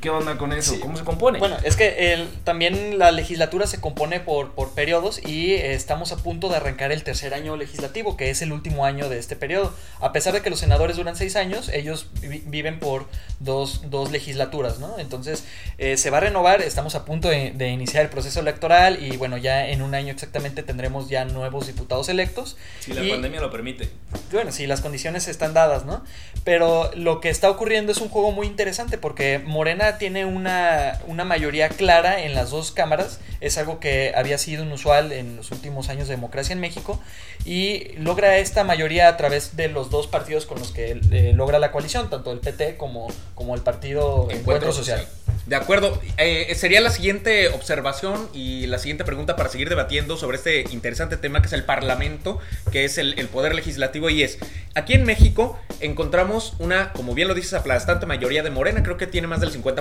¿Qué 0.00 0.10
onda 0.10 0.38
con 0.38 0.52
eso? 0.52 0.78
¿Cómo 0.80 0.96
se 0.96 1.04
compone? 1.04 1.38
Bueno, 1.38 1.56
es 1.64 1.76
que 1.76 2.12
el, 2.12 2.28
también 2.44 2.98
la 2.98 3.10
legislatura 3.10 3.66
se 3.66 3.80
compone 3.80 4.20
por, 4.20 4.52
por 4.52 4.74
periodos 4.74 5.20
y 5.26 5.52
estamos 5.52 6.12
a 6.12 6.16
punto 6.16 6.48
de 6.48 6.56
arrancar 6.56 6.92
el 6.92 7.02
tercer 7.02 7.34
año 7.34 7.56
legislativo, 7.56 8.16
que 8.16 8.30
es 8.30 8.42
el 8.42 8.52
último 8.52 8.84
año 8.84 9.08
de 9.08 9.18
este 9.18 9.36
periodo. 9.36 9.72
A 10.00 10.12
pesar 10.12 10.32
de 10.32 10.42
que 10.42 10.50
los 10.50 10.60
senadores 10.60 10.96
duran 10.96 11.16
seis 11.16 11.36
años, 11.36 11.68
ellos 11.68 12.06
viven 12.46 12.78
por 12.78 13.06
dos, 13.40 13.90
dos 13.90 14.10
legislaturas, 14.10 14.78
¿no? 14.78 14.98
Entonces, 14.98 15.44
eh, 15.78 15.96
se 15.96 16.10
va 16.10 16.18
a 16.18 16.20
renovar, 16.20 16.62
estamos 16.62 16.94
a 16.94 17.04
punto 17.04 17.28
de, 17.28 17.52
iniciar 17.72 18.04
el 18.04 18.10
proceso 18.10 18.40
electoral 18.40 19.02
y 19.02 19.16
bueno, 19.16 19.36
ya 19.36 19.68
en 19.68 19.82
un 19.82 19.94
año 19.94 20.12
exactamente 20.12 20.62
tendremos 20.62 21.08
ya 21.08 21.24
nuevos 21.24 21.66
diputados 21.66 22.08
electos. 22.08 22.56
Si 22.80 22.92
la 22.92 23.02
pandemia 23.08 23.40
lo 23.40 23.50
permite. 23.50 23.88
Bueno, 24.30 24.52
si 24.52 24.66
las 24.66 24.80
condiciones 24.80 25.28
están 25.28 25.54
dadas, 25.54 25.84
¿no? 25.84 26.04
Pero 26.44 26.90
lo 26.94 27.20
que 27.20 27.30
está 27.30 27.50
ocurriendo 27.50 27.92
es 27.92 27.98
un 27.98 28.08
juego 28.08 28.32
muy 28.32 28.46
interesante 28.46 28.98
porque 28.98 29.38
Morena 29.38 29.81
tiene 29.98 30.24
una, 30.24 30.98
mayoría 31.24 31.68
clara 31.68 32.22
en 32.22 32.34
las 32.34 32.50
dos 32.50 32.72
cámaras, 32.72 33.20
es 33.40 33.58
algo 33.58 33.80
que 33.80 34.12
había 34.16 34.38
sido 34.38 34.64
inusual 34.64 35.12
en 35.12 35.36
los 35.36 35.50
últimos 35.50 35.88
años 35.88 36.08
de 36.08 36.14
democracia 36.14 36.52
en 36.52 36.60
México, 36.60 37.00
y 37.44 37.92
logra 37.98 38.38
esta 38.38 38.64
mayoría 38.64 39.08
a 39.08 39.16
través 39.16 39.56
de 39.56 39.68
los 39.68 39.90
dos 39.90 40.06
partidos 40.06 40.46
con 40.46 40.58
los 40.58 40.72
que 40.72 41.00
eh, 41.10 41.32
logra 41.34 41.58
la 41.58 41.72
coalición, 41.72 42.10
tanto 42.10 42.32
el 42.32 42.38
PT 42.38 42.76
como, 42.76 43.08
como 43.34 43.54
el 43.54 43.62
Partido 43.62 44.28
Encuentro, 44.30 44.72
Social. 44.72 45.06
De 45.46 45.56
acuerdo, 45.56 46.00
eh, 46.18 46.54
sería 46.54 46.80
la 46.80 46.90
siguiente 46.90 47.48
observación 47.48 48.28
y 48.32 48.66
la 48.68 48.78
siguiente 48.78 49.04
pregunta 49.04 49.34
para 49.34 49.48
seguir 49.48 49.68
debatiendo 49.68 50.16
sobre 50.16 50.36
este 50.36 50.64
interesante 50.70 51.16
tema 51.16 51.40
que 51.40 51.48
es 51.48 51.52
el 51.52 51.64
Parlamento, 51.64 52.38
que 52.70 52.84
es 52.84 52.96
el, 52.96 53.18
el 53.18 53.26
poder 53.26 53.54
legislativo 53.54 54.08
y 54.08 54.22
es, 54.22 54.38
aquí 54.74 54.94
en 54.94 55.04
México 55.04 55.58
encontramos 55.80 56.54
una, 56.58 56.92
como 56.92 57.14
bien 57.14 57.28
lo 57.28 57.34
dices, 57.34 57.54
aplastante 57.54 58.06
mayoría 58.06 58.42
de 58.42 58.50
Morena, 58.50 58.82
creo 58.82 58.96
que 58.96 59.06
tiene 59.06 59.26
más 59.26 59.40
del 59.40 59.50
50 59.50 59.71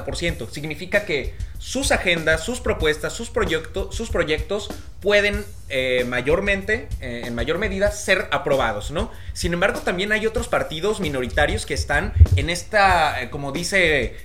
Significa 0.50 1.06
que 1.06 1.34
sus 1.58 1.92
agendas, 1.92 2.44
sus 2.44 2.60
propuestas, 2.60 3.14
sus, 3.14 3.30
proyectos, 3.30 3.96
sus 3.96 4.10
proyectos 4.10 4.70
pueden 5.00 5.46
eh, 5.70 6.06
mayormente, 6.08 6.88
eh, 7.02 7.24
en 7.26 7.36
mayor 7.36 7.58
medida, 7.58 7.92
ser 7.92 8.28
aprobados, 8.32 8.92
¿no? 8.92 9.12
Sin 9.34 9.54
embargo, 9.54 9.80
también 9.80 10.12
hay 10.12 10.26
otros 10.26 10.48
partidos 10.48 11.00
minoritarios 11.00 11.66
que 11.66 11.74
están 11.74 12.14
en 12.36 12.50
esta, 12.50 13.22
eh, 13.22 13.30
como 13.30 13.52
dice 13.52 14.16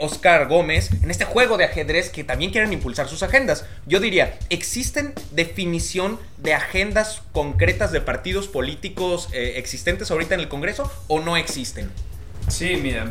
Oscar 0.00 0.48
Gómez, 0.48 0.90
en 1.02 1.10
este 1.10 1.24
juego 1.24 1.56
de 1.56 1.64
ajedrez 1.64 2.10
que 2.10 2.24
también 2.24 2.50
quieren 2.50 2.72
impulsar 2.72 3.08
sus 3.08 3.22
agendas. 3.22 3.64
Yo 3.86 4.00
diría, 4.00 4.38
¿existen 4.50 5.14
definición 5.32 6.18
de 6.38 6.54
agendas 6.54 7.22
concretas 7.32 7.92
de 7.92 8.00
partidos 8.00 8.48
políticos 8.48 9.28
existentes 9.32 10.10
ahorita 10.10 10.34
en 10.34 10.40
el 10.40 10.48
Congreso 10.48 10.90
o 11.08 11.20
no 11.20 11.36
existen? 11.36 11.90
Sí, 12.48 12.76
mira, 12.76 13.10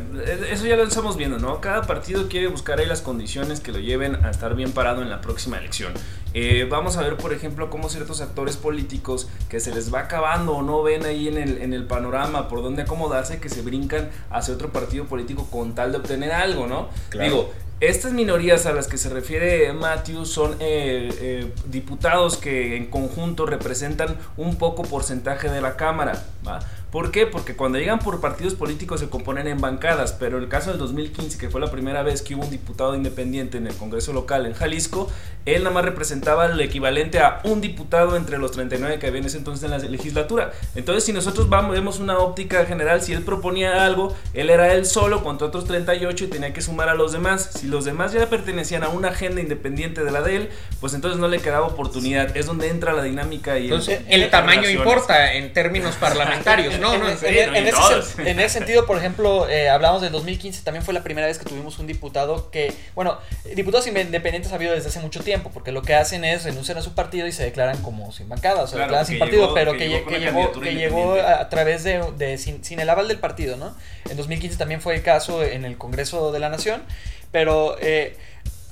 eso 0.52 0.66
ya 0.66 0.76
lo 0.76 0.84
estamos 0.84 1.18
viendo, 1.18 1.40
¿no? 1.40 1.60
Cada 1.60 1.82
partido 1.84 2.30
quiere 2.30 2.48
buscar 2.48 2.80
ahí 2.80 2.86
las 2.86 3.02
condiciones 3.02 3.60
que 3.60 3.72
lo 3.72 3.80
lleven 3.80 4.24
a 4.24 4.30
estar 4.30 4.56
bien 4.56 4.72
parado 4.72 5.02
en 5.02 5.10
la 5.10 5.22
próxima 5.22 5.58
elección. 5.58 5.94
Eh, 6.34 6.68
vamos 6.70 6.98
a 6.98 7.02
ver, 7.02 7.18
por 7.18 7.34
ejemplo, 7.34 7.70
cómo 7.70 7.90
ciertos 7.90 8.22
actores 8.22 8.58
políticos 8.58 9.28
que 9.50 9.60
se 9.60 9.74
les 9.74 9.94
va 9.94 10.02
acabando 10.02 10.54
o 10.54 10.62
no 10.62 10.84
ven 10.84 11.06
ahí 11.06 11.28
en 11.28 11.38
el, 11.38 11.62
en 11.62 11.74
el 11.74 11.86
panorama 11.86 12.48
por 12.48 12.62
dónde 12.62 12.84
acomodarse, 12.84 13.40
que 13.40 13.50
se 13.50 13.62
brincan 13.62 14.10
hacia 14.30 14.54
otro 14.54 14.72
partido 14.72 15.06
político 15.06 15.48
con 15.50 15.76
tal 15.76 15.92
de 15.92 15.98
obtener 15.98 16.32
algo, 16.32 16.68
¿no? 16.68 16.90
Digo, 17.20 17.52
estas 17.80 18.14
minorías 18.14 18.66
a 18.66 18.72
las 18.72 18.88
que 18.88 18.98
se 18.98 19.10
refiere 19.10 19.74
Matthew 19.74 20.26
son 20.26 20.54
eh, 20.60 21.10
eh, 21.20 21.54
diputados 21.68 22.38
que 22.38 22.78
en 22.78 22.86
conjunto 22.86 23.46
representan 23.46 24.16
un 24.38 24.56
poco 24.58 24.84
porcentaje 24.84 25.50
de 25.50 25.60
la 25.60 25.76
Cámara. 25.76 26.24
¿va? 26.48 26.60
¿Por 26.94 27.10
qué? 27.10 27.26
Porque 27.26 27.56
cuando 27.56 27.80
llegan 27.80 27.98
por 27.98 28.22
partidos 28.22 28.54
políticos 28.54 29.00
se 29.00 29.10
componen 29.10 29.48
en 29.48 29.60
bancadas, 29.60 30.12
pero 30.14 30.38
el 30.38 30.48
caso 30.48 30.70
del 30.70 30.78
2015, 30.78 31.40
que 31.40 31.50
fue 31.50 31.60
la 31.60 31.72
primera 31.72 32.04
vez 32.04 32.22
que 32.22 32.36
hubo 32.36 32.44
un 32.44 32.52
diputado 32.52 32.94
independiente 32.94 33.58
en 33.58 33.66
el 33.66 33.76
Congreso 33.76 34.14
local 34.14 34.46
en 34.46 34.54
Jalisco, 34.54 35.10
él 35.48 35.64
nada 35.64 35.74
más 35.74 35.86
representaba 35.86 36.46
el 36.46 36.62
equivalente 36.62 37.20
a 37.20 37.42
un 37.46 37.62
diputado 37.62 38.16
entre 38.16 38.38
los 38.38 38.52
39 38.52 39.00
que 39.00 39.08
había 39.08 39.22
en 39.22 39.26
ese 39.26 39.40
entonces 39.40 39.64
en 39.64 39.72
la 39.72 39.80
legislatura. 39.80 40.54
Entonces, 40.76 41.04
si 41.04 41.14
nosotros 41.14 41.50
vamos, 41.50 41.72
vemos 41.72 42.00
una 42.00 42.20
óptica 42.20 42.64
general, 42.66 43.02
si 43.02 43.12
él 43.14 43.24
proponía 43.24 43.84
algo, 43.86 44.16
él 44.36 44.52
era 44.52 44.72
él 44.72 44.86
solo 44.86 45.24
contra 45.24 45.48
otros 45.48 45.66
38 45.66 46.26
y 46.26 46.28
tenía 46.28 46.54
que 46.54 46.62
sumar 46.62 46.90
a 46.90 46.94
los 46.94 47.12
demás. 47.12 47.54
Si 47.60 47.66
los 47.66 47.86
demás 47.86 48.14
ya 48.14 48.30
pertenecían 48.30 48.84
a 48.84 48.90
una 48.90 49.08
agenda 49.10 49.42
independiente 49.42 50.04
de 50.04 50.12
la 50.12 50.22
de 50.22 50.36
él, 50.36 50.50
pues 50.80 50.94
entonces 50.94 51.20
no 51.20 51.28
le 51.28 51.40
quedaba 51.40 51.66
oportunidad. 51.66 52.38
Es 52.38 52.46
donde 52.46 52.70
entra 52.70 52.94
la 52.94 53.02
dinámica 53.02 53.58
y 53.58 53.64
entonces, 53.64 54.02
el, 54.08 54.30
tamaño 54.30 54.70
importa 54.70 55.34
en 55.34 55.52
términos 55.54 55.96
parlamentarios 55.96 56.83
no, 56.84 56.98
no, 56.98 57.08
en, 57.10 58.40
ese, 58.40 58.50
sentido, 58.50 58.86
por 58.86 58.98
ejemplo, 58.98 59.48
eh, 59.50 59.70
hablamos 59.70 60.02
del 60.02 60.12
2015, 60.12 60.64
también 60.64 60.84
fue 60.84 60.94
la 60.94 61.02
primera 61.02 61.28
vez 61.28 61.40
que 61.40 61.46
tuvimos 61.46 61.80
un 61.80 61.88
diputado 61.88 62.52
que, 62.52 62.74
bueno, 62.94 63.18
diputados 63.56 63.88
independientes 63.88 64.52
ha 64.52 64.56
habido 64.56 64.74
desde 64.74 64.90
hace 64.90 65.00
mucho 65.00 65.22
tiempo, 65.22 65.50
porque 65.54 65.72
lo 65.72 65.82
que 65.82 65.96
hacen 65.96 66.26
es 66.26 66.44
renuncian 66.44 66.78
a 66.78 66.82
su 66.82 66.94
partido 66.94 67.26
y 67.26 67.32
se 67.32 67.44
declaran 67.44 67.82
como 67.82 68.12
sin 68.12 68.28
bancada, 68.28 68.64
o 68.64 68.68
sea, 68.68 68.80
declaran 68.80 69.06
sin 69.06 69.18
partido, 69.18 69.54
pero 69.54 69.74
que, 69.78 69.88
llegó, 69.88 70.52
que 70.60 70.76
llegó 70.76 71.14
a, 71.16 71.48
través 71.50 71.84
de, 71.84 72.38
sin, 72.38 72.80
el 72.80 72.90
aval 72.90 73.08
del 73.08 73.20
partido, 73.20 73.56
¿no? 73.56 73.76
En 74.10 74.18
2015 74.18 74.58
también 74.58 74.82
fue 74.82 74.96
el 74.96 75.04
caso 75.04 75.44
en 75.44 75.64
el 75.64 75.78
Congreso 75.78 76.32
de 76.32 76.40
la 76.40 76.50
Nación, 76.50 76.84
pero... 77.32 77.78
Eh, 77.80 78.18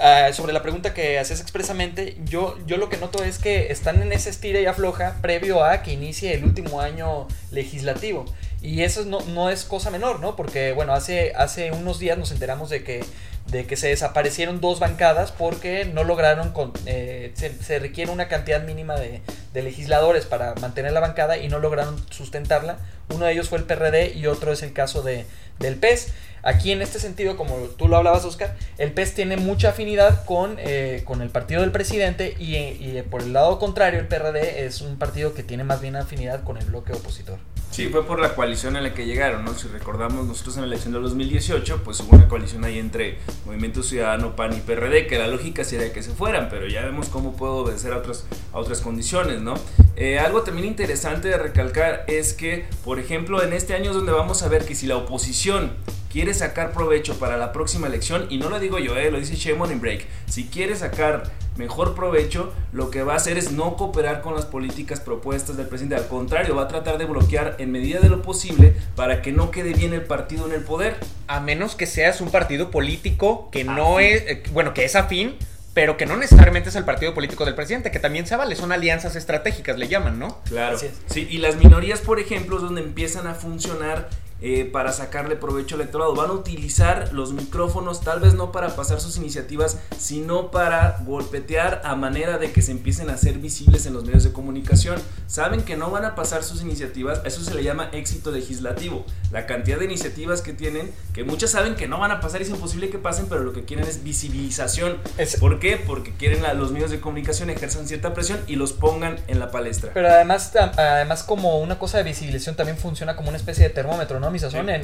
ah, 0.01 0.33
sobre 0.33 0.53
la 0.53 0.61
pregunta 0.61 0.93
que 0.93 1.19
haces 1.19 1.39
expresamente, 1.39 2.17
yo, 2.25 2.57
yo 2.65 2.77
lo 2.77 2.89
que 2.89 2.97
noto 2.97 3.23
es 3.23 3.37
que 3.37 3.71
están 3.71 4.01
en 4.01 4.11
ese 4.11 4.29
estira 4.29 4.59
y 4.59 4.65
afloja 4.65 5.17
previo 5.21 5.63
a 5.63 5.81
que 5.83 5.93
inicie 5.93 6.33
el 6.33 6.43
último 6.43 6.81
año 6.81 7.27
legislativo. 7.51 8.25
Y 8.61 8.81
eso 8.81 9.05
no, 9.05 9.21
no 9.21 9.49
es 9.49 9.63
cosa 9.63 9.89
menor, 9.89 10.19
¿no? 10.19 10.35
Porque, 10.35 10.71
bueno, 10.73 10.93
hace, 10.93 11.33
hace 11.35 11.71
unos 11.71 11.99
días 11.99 12.17
nos 12.17 12.31
enteramos 12.31 12.69
de 12.69 12.83
que 12.83 13.03
de 13.47 13.65
que 13.65 13.75
se 13.75 13.87
desaparecieron 13.89 14.61
dos 14.61 14.79
bancadas 14.79 15.31
porque 15.31 15.85
no 15.85 16.03
lograron, 16.03 16.51
con, 16.51 16.71
eh, 16.85 17.33
se, 17.35 17.79
requiere 17.79 18.11
una 18.11 18.27
cantidad 18.27 18.63
mínima 18.63 18.95
de, 18.95 19.21
legisladores 19.53 20.25
para 20.25 20.55
mantener 20.55 20.93
la 20.93 21.01
bancada 21.01 21.37
y 21.37 21.49
no 21.49 21.59
lograron 21.59 21.97
sustentarla. 22.09 22.77
Uno 23.09 23.25
de 23.25 23.33
ellos 23.33 23.49
fue 23.49 23.57
el 23.57 23.65
PRD 23.65 24.13
y 24.15 24.27
otro 24.27 24.53
es 24.53 24.63
el 24.63 24.71
caso 24.71 25.01
de, 25.01 25.25
del 25.59 25.75
PES. 25.75 26.13
Aquí 26.43 26.71
en 26.71 26.81
este 26.81 26.99
sentido, 26.99 27.37
como 27.37 27.55
tú 27.55 27.87
lo 27.87 27.97
hablabas, 27.97 28.25
Oscar, 28.25 28.55
el 28.77 28.93
PES 28.93 29.13
tiene 29.13 29.37
mucha 29.37 29.69
afinidad 29.69 30.23
con, 30.25 30.55
eh, 30.57 31.03
con 31.05 31.21
el 31.21 31.29
partido 31.29 31.61
del 31.61 31.71
presidente 31.71 32.35
y, 32.39 32.55
y 32.55 33.03
por 33.09 33.21
el 33.21 33.33
lado 33.33 33.59
contrario, 33.59 33.99
el 33.99 34.07
PRD 34.07 34.65
es 34.65 34.81
un 34.81 34.97
partido 34.97 35.33
que 35.33 35.43
tiene 35.43 35.63
más 35.63 35.81
bien 35.81 35.97
afinidad 35.97 36.43
con 36.43 36.57
el 36.57 36.65
bloque 36.65 36.93
opositor. 36.93 37.37
Sí, 37.71 37.87
fue 37.87 38.05
por 38.05 38.19
la 38.19 38.35
coalición 38.35 38.75
en 38.75 38.83
la 38.83 38.93
que 38.93 39.05
llegaron, 39.05 39.45
¿no? 39.45 39.53
Si 39.53 39.69
recordamos, 39.69 40.27
nosotros 40.27 40.57
en 40.57 40.63
la 40.63 40.67
elección 40.67 40.93
de 40.93 40.99
2018, 40.99 41.83
pues 41.85 42.01
hubo 42.01 42.17
una 42.17 42.27
coalición 42.27 42.65
ahí 42.65 42.77
entre 42.77 43.17
Movimiento 43.45 43.83
Ciudadano, 43.83 44.35
PAN 44.35 44.53
y 44.53 44.61
PRD, 44.61 45.07
que 45.07 45.17
la 45.17 45.27
lógica 45.27 45.63
sería 45.63 45.91
que 45.93 46.03
se 46.03 46.11
fueran, 46.11 46.47
pero 46.49 46.67
ya 46.67 46.83
vemos 46.83 47.09
cómo 47.09 47.35
puede 47.35 47.53
obedecer 47.53 47.93
a 47.93 47.97
otras, 47.97 48.25
a 48.53 48.59
otras 48.59 48.81
condiciones, 48.81 49.41
¿no? 49.41 49.55
Eh, 49.95 50.19
algo 50.19 50.43
también 50.43 50.67
interesante 50.67 51.27
de 51.27 51.37
recalcar 51.37 52.05
es 52.07 52.33
que, 52.33 52.65
por 52.83 52.99
ejemplo, 52.99 53.43
en 53.43 53.53
este 53.53 53.73
año 53.73 53.91
es 53.91 53.95
donde 53.95 54.11
vamos 54.11 54.43
a 54.43 54.47
ver 54.47 54.65
que 54.65 54.75
si 54.75 54.87
la 54.87 54.97
oposición 54.97 55.71
quiere 56.11 56.33
sacar 56.33 56.73
provecho 56.73 57.17
para 57.17 57.37
la 57.37 57.51
próxima 57.51 57.87
elección, 57.87 58.27
y 58.29 58.37
no 58.37 58.49
lo 58.49 58.59
digo 58.59 58.79
yo, 58.79 58.97
eh, 58.97 59.09
lo 59.11 59.19
dice 59.19 59.35
Shemon 59.35 59.71
en 59.71 59.81
Break, 59.81 60.05
si 60.27 60.45
quiere 60.45 60.75
sacar 60.75 61.23
mejor 61.57 61.95
provecho, 61.95 62.53
lo 62.71 62.89
que 62.89 63.03
va 63.03 63.13
a 63.13 63.17
hacer 63.17 63.37
es 63.37 63.51
no 63.51 63.75
cooperar 63.75 64.21
con 64.21 64.35
las 64.35 64.45
políticas 64.45 64.99
propuestas 64.99 65.57
del 65.57 65.67
presidente. 65.67 65.95
Al 65.95 66.07
contrario, 66.07 66.55
va 66.55 66.63
a 66.63 66.67
tratar 66.67 66.97
de 66.97 67.05
bloquear 67.05 67.55
en 67.59 67.71
medida 67.71 67.99
de 67.99 68.09
lo 68.09 68.21
posible 68.21 68.73
para 68.95 69.21
que 69.21 69.31
no 69.31 69.51
quede 69.51 69.73
bien 69.73 69.93
el 69.93 70.03
partido 70.03 70.45
en 70.47 70.53
el 70.53 70.63
poder. 70.63 70.97
A 71.27 71.39
menos 71.39 71.75
que 71.75 71.85
seas 71.85 72.21
un 72.21 72.31
partido 72.31 72.71
político 72.71 73.49
que 73.51 73.63
no 73.63 73.99
es, 73.99 74.23
eh, 74.27 74.43
bueno, 74.53 74.73
que 74.73 74.85
es 74.85 74.95
afín, 74.95 75.35
pero 75.73 75.95
que 75.97 76.05
no 76.05 76.17
necesariamente 76.17 76.69
es 76.69 76.75
el 76.75 76.83
partido 76.83 77.13
político 77.13 77.45
del 77.45 77.55
presidente, 77.55 77.91
que 77.91 77.99
también 77.99 78.27
se 78.27 78.35
vale, 78.35 78.55
son 78.55 78.71
alianzas 78.71 79.15
estratégicas, 79.15 79.77
le 79.77 79.87
llaman, 79.87 80.19
¿no? 80.19 80.39
Claro. 80.45 80.77
Sí, 80.77 81.27
y 81.29 81.37
las 81.37 81.55
minorías, 81.55 82.01
por 82.01 82.19
ejemplo, 82.19 82.57
es 82.57 82.63
donde 82.63 82.81
empiezan 82.81 83.27
a 83.27 83.35
funcionar 83.35 84.09
eh, 84.41 84.65
para 84.65 84.91
sacarle 84.91 85.35
provecho 85.35 85.75
al 85.75 85.81
electorado. 85.81 86.15
Van 86.15 86.29
a 86.29 86.33
utilizar 86.33 87.13
los 87.13 87.33
micrófonos 87.33 88.01
tal 88.01 88.19
vez 88.19 88.33
no 88.33 88.51
para 88.51 88.75
pasar 88.75 88.99
sus 88.99 89.17
iniciativas, 89.17 89.77
sino 89.97 90.51
para 90.51 91.01
golpetear 91.05 91.81
a 91.83 91.95
manera 91.95 92.37
de 92.37 92.51
que 92.51 92.61
se 92.61 92.71
empiecen 92.71 93.09
a 93.09 93.17
ser 93.17 93.37
visibles 93.39 93.85
en 93.85 93.93
los 93.93 94.05
medios 94.05 94.23
de 94.23 94.31
comunicación. 94.31 94.97
Saben 95.27 95.63
que 95.63 95.77
no 95.77 95.91
van 95.91 96.05
a 96.05 96.15
pasar 96.15 96.43
sus 96.43 96.61
iniciativas, 96.61 97.21
eso 97.25 97.43
se 97.43 97.53
le 97.53 97.63
llama 97.63 97.89
éxito 97.93 98.31
legislativo. 98.31 99.05
La 99.31 99.45
cantidad 99.45 99.79
de 99.79 99.85
iniciativas 99.85 100.41
que 100.41 100.53
tienen, 100.53 100.91
que 101.13 101.23
muchas 101.23 101.51
saben 101.51 101.75
que 101.75 101.87
no 101.87 101.99
van 101.99 102.11
a 102.11 102.19
pasar, 102.19 102.41
es 102.41 102.49
imposible 102.49 102.89
que 102.89 102.97
pasen, 102.97 103.27
pero 103.29 103.43
lo 103.43 103.53
que 103.53 103.63
quieren 103.63 103.85
es 103.85 104.03
visibilización. 104.03 104.97
¿Por 105.39 105.59
qué? 105.59 105.77
Porque 105.77 106.13
quieren 106.13 106.41
los 106.57 106.71
medios 106.71 106.91
de 106.91 106.99
comunicación 106.99 107.49
ejerzan 107.49 107.87
cierta 107.87 108.13
presión 108.13 108.39
y 108.47 108.55
los 108.55 108.73
pongan 108.73 109.19
en 109.27 109.39
la 109.39 109.51
palestra. 109.51 109.91
Pero 109.93 110.09
además, 110.09 110.51
además 110.55 111.23
como 111.23 111.59
una 111.59 111.77
cosa 111.77 111.97
de 111.97 112.03
visibilización 112.03 112.55
también 112.55 112.77
funciona 112.77 113.15
como 113.15 113.29
una 113.29 113.37
especie 113.37 113.63
de 113.63 113.69
termómetro, 113.69 114.19
¿no? 114.19 114.30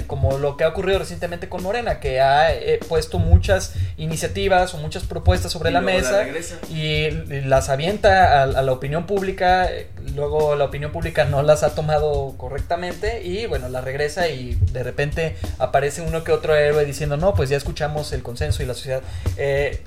Como 0.07 0.37
lo 0.37 0.57
que 0.57 0.63
ha 0.63 0.67
ocurrido 0.67 0.99
recientemente 0.99 1.49
con 1.49 1.63
Morena, 1.63 1.99
que 1.99 2.21
ha 2.21 2.53
eh, 2.53 2.79
puesto 2.87 3.19
muchas 3.19 3.73
iniciativas 3.97 4.73
o 4.73 4.77
muchas 4.77 5.03
propuestas 5.03 5.51
sobre 5.51 5.71
la 5.71 5.81
mesa 5.81 6.25
y, 6.69 7.09
las 7.47 7.69
avienta 7.69 8.43
a, 8.43 8.45
la 8.45 8.71
opinión 8.71 9.05
pública, 9.05 9.71
eh, 9.71 9.87
luego 10.15 10.55
la 10.55 10.65
opinión 10.65 10.91
pública 10.91 11.25
no 11.25 11.43
las 11.43 11.63
ha 11.63 11.75
tomado 11.75 12.35
correctamente 12.37 13.23
y 13.23 13.45
bueno, 13.45 13.69
la 13.69 13.81
regresa 13.81 14.27
y 14.29 14.55
de 14.71 14.83
repente 14.83 15.35
aparece 15.59 16.01
uno 16.01 16.23
que 16.23 16.31
otro 16.31 16.55
héroe 16.55 16.85
diciendo, 16.85 17.17
no, 17.17 17.33
pues 17.33 17.49
ya 17.49 17.57
escuchamos 17.57 18.11
el 18.13 18.23
consenso 18.23 18.63
y 18.63 18.65
la 18.65 18.73
sociedad. 18.73 19.01
Eh, 19.37 19.81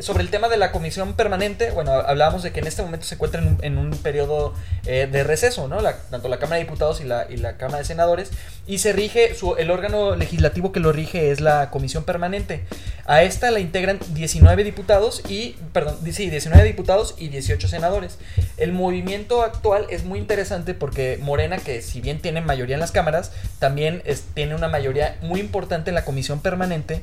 sobre 0.00 0.22
el 0.22 0.30
tema 0.30 0.48
de 0.48 0.56
la 0.56 0.72
comisión 0.72 1.14
permanente, 1.14 1.70
bueno, 1.70 1.92
hablábamos 1.92 2.42
de 2.42 2.52
que 2.52 2.60
en 2.60 2.66
este 2.66 2.82
momento 2.82 3.06
se 3.06 3.16
encuentra 3.16 3.42
en 3.62 3.78
un, 3.78 3.90
periodo 3.90 4.54
eh, 4.86 5.08
de 5.10 5.24
receso, 5.24 5.68
¿no? 5.68 5.78
tanto 6.10 6.28
la 6.28 6.38
Cámara 6.38 6.56
de 6.56 6.64
Diputados 6.64 7.00
y 7.00 7.04
la, 7.04 7.26
y 7.28 7.36
la 7.36 7.56
Cámara 7.56 7.78
de 7.78 7.84
Senadores, 7.84 8.30
y 8.66 8.78
se 8.78 8.92
rige, 8.92 9.34
su, 9.34 9.56
el 9.56 9.70
órgano 9.70 10.16
legislativo 10.16 10.72
que 10.72 10.80
lo 10.80 10.92
rige 10.92 11.30
es 11.30 11.40
la 11.40 11.70
comisión 11.70 12.04
permanente. 12.04 12.64
A 13.04 13.22
esta 13.22 13.50
la 13.50 13.58
integran 13.58 13.98
19 14.10 14.62
diputados 14.62 15.22
y, 15.28 15.56
perdón, 15.72 15.98
sí, 16.12 16.30
19 16.30 16.64
diputados 16.64 17.16
y 17.18 17.28
18 17.28 17.66
senadores. 17.66 18.18
El 18.56 18.72
movimiento 18.72 19.42
actual 19.42 19.86
es 19.90 20.04
muy 20.04 20.18
interesante 20.18 20.74
porque 20.74 21.18
Morena, 21.20 21.58
que 21.58 21.82
si 21.82 22.00
bien 22.00 22.20
tiene 22.20 22.40
mayoría 22.40 22.76
en 22.76 22.80
las 22.80 22.92
cámaras, 22.92 23.32
también 23.58 24.02
tiene 24.34 24.54
una 24.54 24.68
mayoría 24.68 25.18
muy 25.22 25.40
importante 25.40 25.90
en 25.90 25.96
la 25.96 26.04
comisión 26.04 26.40
permanente 26.40 27.02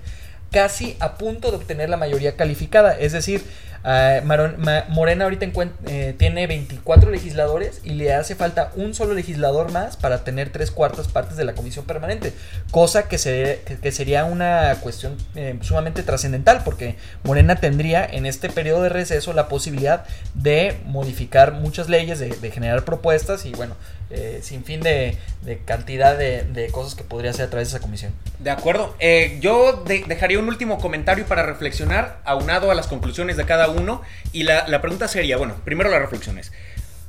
casi 0.52 0.96
a 1.00 1.16
punto 1.18 1.52
de 1.52 1.58
obtener 1.58 1.90
la 1.90 1.98
mayoría 1.98 2.36
calificada. 2.36 2.98
Es 2.98 3.12
decir, 3.12 3.44
uh, 3.84 4.92
Morena 4.92 5.26
ahorita 5.26 5.48
eh, 5.88 6.16
tiene 6.18 6.48
24 6.48 7.12
legisladores 7.12 7.82
y 7.84 7.92
le 7.92 8.14
hace 8.14 8.36
falta 8.36 8.72
un 8.76 8.94
solo 8.94 9.14
legislador 9.14 9.72
más 9.72 9.98
para 9.98 10.24
tener 10.24 10.50
tres 10.50 10.72
cuartas 10.72 11.08
partes 11.08 11.38
de 11.38 11.46
la 11.46 11.54
comisión 11.54 11.86
permanente. 11.86 12.34
Cosa 12.72 13.08
que, 13.08 13.18
se, 13.18 13.62
que, 13.82 13.92
sería 13.92 14.26
una 14.26 14.76
cuestión 14.82 15.18
eh, 15.36 15.58
sumamente 15.62 16.04
trascendental 16.04 16.62
porque 16.64 16.96
Morena 17.24 17.56
tendría 17.56 18.06
en 18.06 18.26
este 18.26 18.50
periodo 18.50 18.84
de 18.84 18.90
receso 18.90 19.34
la 19.34 19.48
posibilidad 19.48 20.06
de 20.34 20.78
modificar 20.86 21.54
muchas 21.54 21.90
leyes, 21.90 22.20
de, 22.20 22.30
de 22.30 22.52
generar 22.52 22.86
propuestas 22.86 23.46
y 23.46 23.52
bueno, 23.52 23.76
eh, 24.10 24.40
sin 24.42 24.64
fin 24.64 24.80
de, 24.80 25.18
cantidad 25.66 26.18
de, 26.18 26.70
cosas 26.72 26.96
que 26.96 27.04
podría 27.04 27.32
hacer 27.32 27.48
a 27.48 27.50
través 27.50 27.70
de 27.70 27.78
esa 27.78 27.84
comisión. 27.84 28.14
De 28.40 28.50
acuerdo. 28.50 28.96
Eh, 29.00 29.38
yo 29.42 29.84
dejaría 29.86 30.40
un 30.40 30.48
último 30.48 30.80
comentario 30.80 31.26
para 31.26 31.44
reflexionar, 31.44 32.20
aunado 32.24 32.72
a 32.72 32.76
las 32.76 32.88
conclusiones 32.88 33.36
de 33.36 33.46
cada 33.46 33.67
uno. 33.70 34.02
Y 34.32 34.44
la, 34.44 34.82
pregunta 34.82 35.08
sería, 35.08 35.38
bueno, 35.38 35.56
primero 35.64 35.90
las 35.90 36.02
reflexiones. 36.02 36.52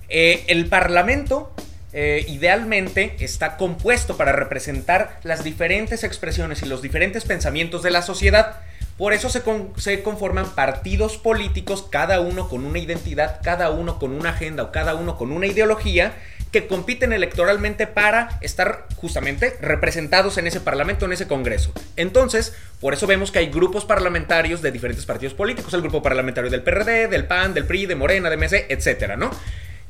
Eh, 0.09 0.45
el 0.49 0.67
Parlamento 0.67 1.53
idealmente 1.91 3.17
está 3.19 3.57
compuesto 3.57 4.17
para 4.17 4.31
representar 4.31 5.19
las 5.25 5.43
diferentes 5.43 6.05
expresiones 6.05 6.63
y 6.63 6.67
los 6.67 6.81
diferentes 6.81 7.25
pensamientos 7.25 7.83
de 7.83 7.91
la 7.91 8.03
sociedad. 8.03 8.61
Por 8.99 9.15
eso 9.15 9.31
se, 9.31 9.43
se, 9.79 10.03
conforman 10.03 10.55
partidos 10.55 11.17
políticos, 11.17 11.87
cada 11.91 12.21
uno 12.21 12.49
con 12.49 12.65
una 12.65 12.79
identidad, 12.79 13.41
cada 13.43 13.71
uno 13.71 13.99
con 13.99 14.13
una 14.13 14.31
agenda 14.31 14.65
o 14.65 14.71
cada 14.71 14.95
uno 14.95 15.17
con 15.17 15.33
una 15.33 15.47
ideología 15.47 16.15
que 16.51 16.67
compiten 16.67 17.13
electoralmente 17.13 17.87
para 17.87 18.39
estar 18.41 18.87
justamente 18.97 19.57
representados 19.61 20.39
en 20.39 20.47
ese 20.47 20.61
parlamento, 20.61 21.05
en 21.05 21.13
ese 21.13 21.27
congreso. 21.27 21.73
Entonces, 21.97 22.55
por 22.81 22.95
eso 22.95 23.07
vemos 23.07 23.31
que 23.31 23.41
hay 23.41 23.51
grupos 23.51 23.85
parlamentarios 23.85 24.63
de 24.63 24.71
diferentes 24.71 25.05
partidos 25.05 25.35
políticos, 25.35 25.75
el 25.75 25.83
grupo 25.83 26.03
parlamentario 26.03 26.51
del 26.51 26.63
PRD, 26.63 27.09
del 27.09 27.27
PAN, 27.27 27.55
del 27.55 27.67
PRI, 27.67 27.87
de 27.87 27.97
Morena, 27.97 28.31
de 28.31 28.37
MC, 28.37 28.67
etcétera, 28.69 29.17
¿no? 29.17 29.31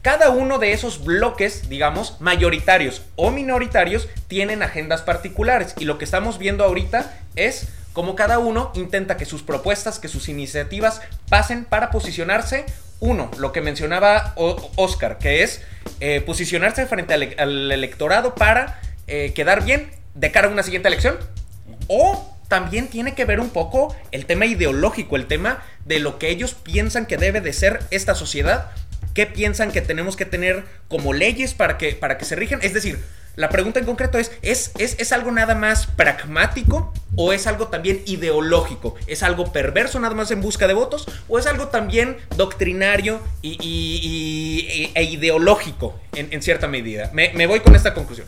Cada 0.02 0.30
uno 0.30 0.58
de 0.58 0.72
esos 0.72 1.04
bloques, 1.04 1.68
digamos, 1.68 2.20
mayoritarios 2.20 3.02
o 3.16 3.30
minoritarios, 3.30 4.08
tienen 4.28 4.62
agendas 4.62 5.02
particulares. 5.02 5.74
Y 5.78 5.84
lo 5.84 5.98
que 5.98 6.04
estamos 6.04 6.38
viendo 6.38 6.64
ahorita 6.64 7.18
es 7.34 7.68
cómo 7.92 8.14
cada 8.14 8.38
uno 8.38 8.70
intenta 8.74 9.16
que 9.16 9.24
sus 9.24 9.42
propuestas, 9.42 9.98
que 9.98 10.06
sus 10.06 10.28
iniciativas 10.28 11.02
pasen 11.28 11.64
para 11.64 11.90
posicionarse 11.90 12.64
uno, 13.00 13.30
lo 13.38 13.52
que 13.52 13.60
mencionaba 13.60 14.34
Oscar, 14.36 15.18
que 15.18 15.42
es 15.42 15.62
eh, 16.00 16.20
posicionarse 16.20 16.86
frente 16.86 17.14
al, 17.14 17.72
electorado 17.72 18.34
para 18.34 18.80
eh, 19.06 19.32
quedar 19.34 19.64
bien 19.64 19.90
de 20.14 20.32
cara 20.32 20.48
a 20.48 20.50
una 20.50 20.62
siguiente 20.62 20.88
elección. 20.88 21.16
O 21.86 22.36
también 22.48 22.88
tiene 22.88 23.14
que 23.14 23.24
ver 23.24 23.40
un 23.40 23.50
poco 23.50 23.94
el 24.10 24.26
tema 24.26 24.46
ideológico, 24.46 25.16
el 25.16 25.26
tema 25.26 25.62
de 25.84 26.00
lo 26.00 26.18
que 26.18 26.30
ellos 26.30 26.54
piensan 26.54 27.06
que 27.06 27.16
debe 27.16 27.40
de 27.40 27.52
ser 27.52 27.80
esta 27.90 28.14
sociedad, 28.14 28.70
qué 29.14 29.26
piensan 29.26 29.70
que 29.70 29.80
tenemos 29.80 30.16
que 30.16 30.24
tener 30.24 30.64
como 30.88 31.12
leyes 31.12 31.54
para 31.54 31.78
que, 31.78 31.92
para 31.92 32.18
que 32.18 32.24
se 32.24 32.36
rigen. 32.36 32.58
Es 32.62 32.74
decir, 32.74 32.98
la 33.38 33.50
pregunta 33.50 33.78
en 33.78 33.86
concreto 33.86 34.18
es, 34.18 34.32
¿es, 34.42 34.72
es, 34.78 35.12
algo 35.12 35.30
nada 35.30 35.54
más 35.54 35.86
pragmático 35.86 36.92
o 37.14 37.32
es 37.32 37.46
algo 37.46 37.68
también 37.68 38.02
ideológico? 38.04 38.96
¿Es 39.06 39.22
algo 39.22 39.52
perverso 39.52 40.00
nada 40.00 40.16
más 40.16 40.32
en 40.32 40.40
busca 40.40 40.66
de 40.66 40.74
votos 40.74 41.06
o 41.28 41.38
es 41.38 41.46
algo 41.46 41.68
también 41.68 42.16
doctrinario 42.36 43.20
y, 43.40 44.90
e 44.92 45.02
ideológico 45.04 45.94
en, 46.14 46.42
cierta 46.42 46.66
medida? 46.66 47.12
Me, 47.12 47.46
voy 47.46 47.60
con 47.60 47.76
esta 47.76 47.94
conclusión. 47.94 48.26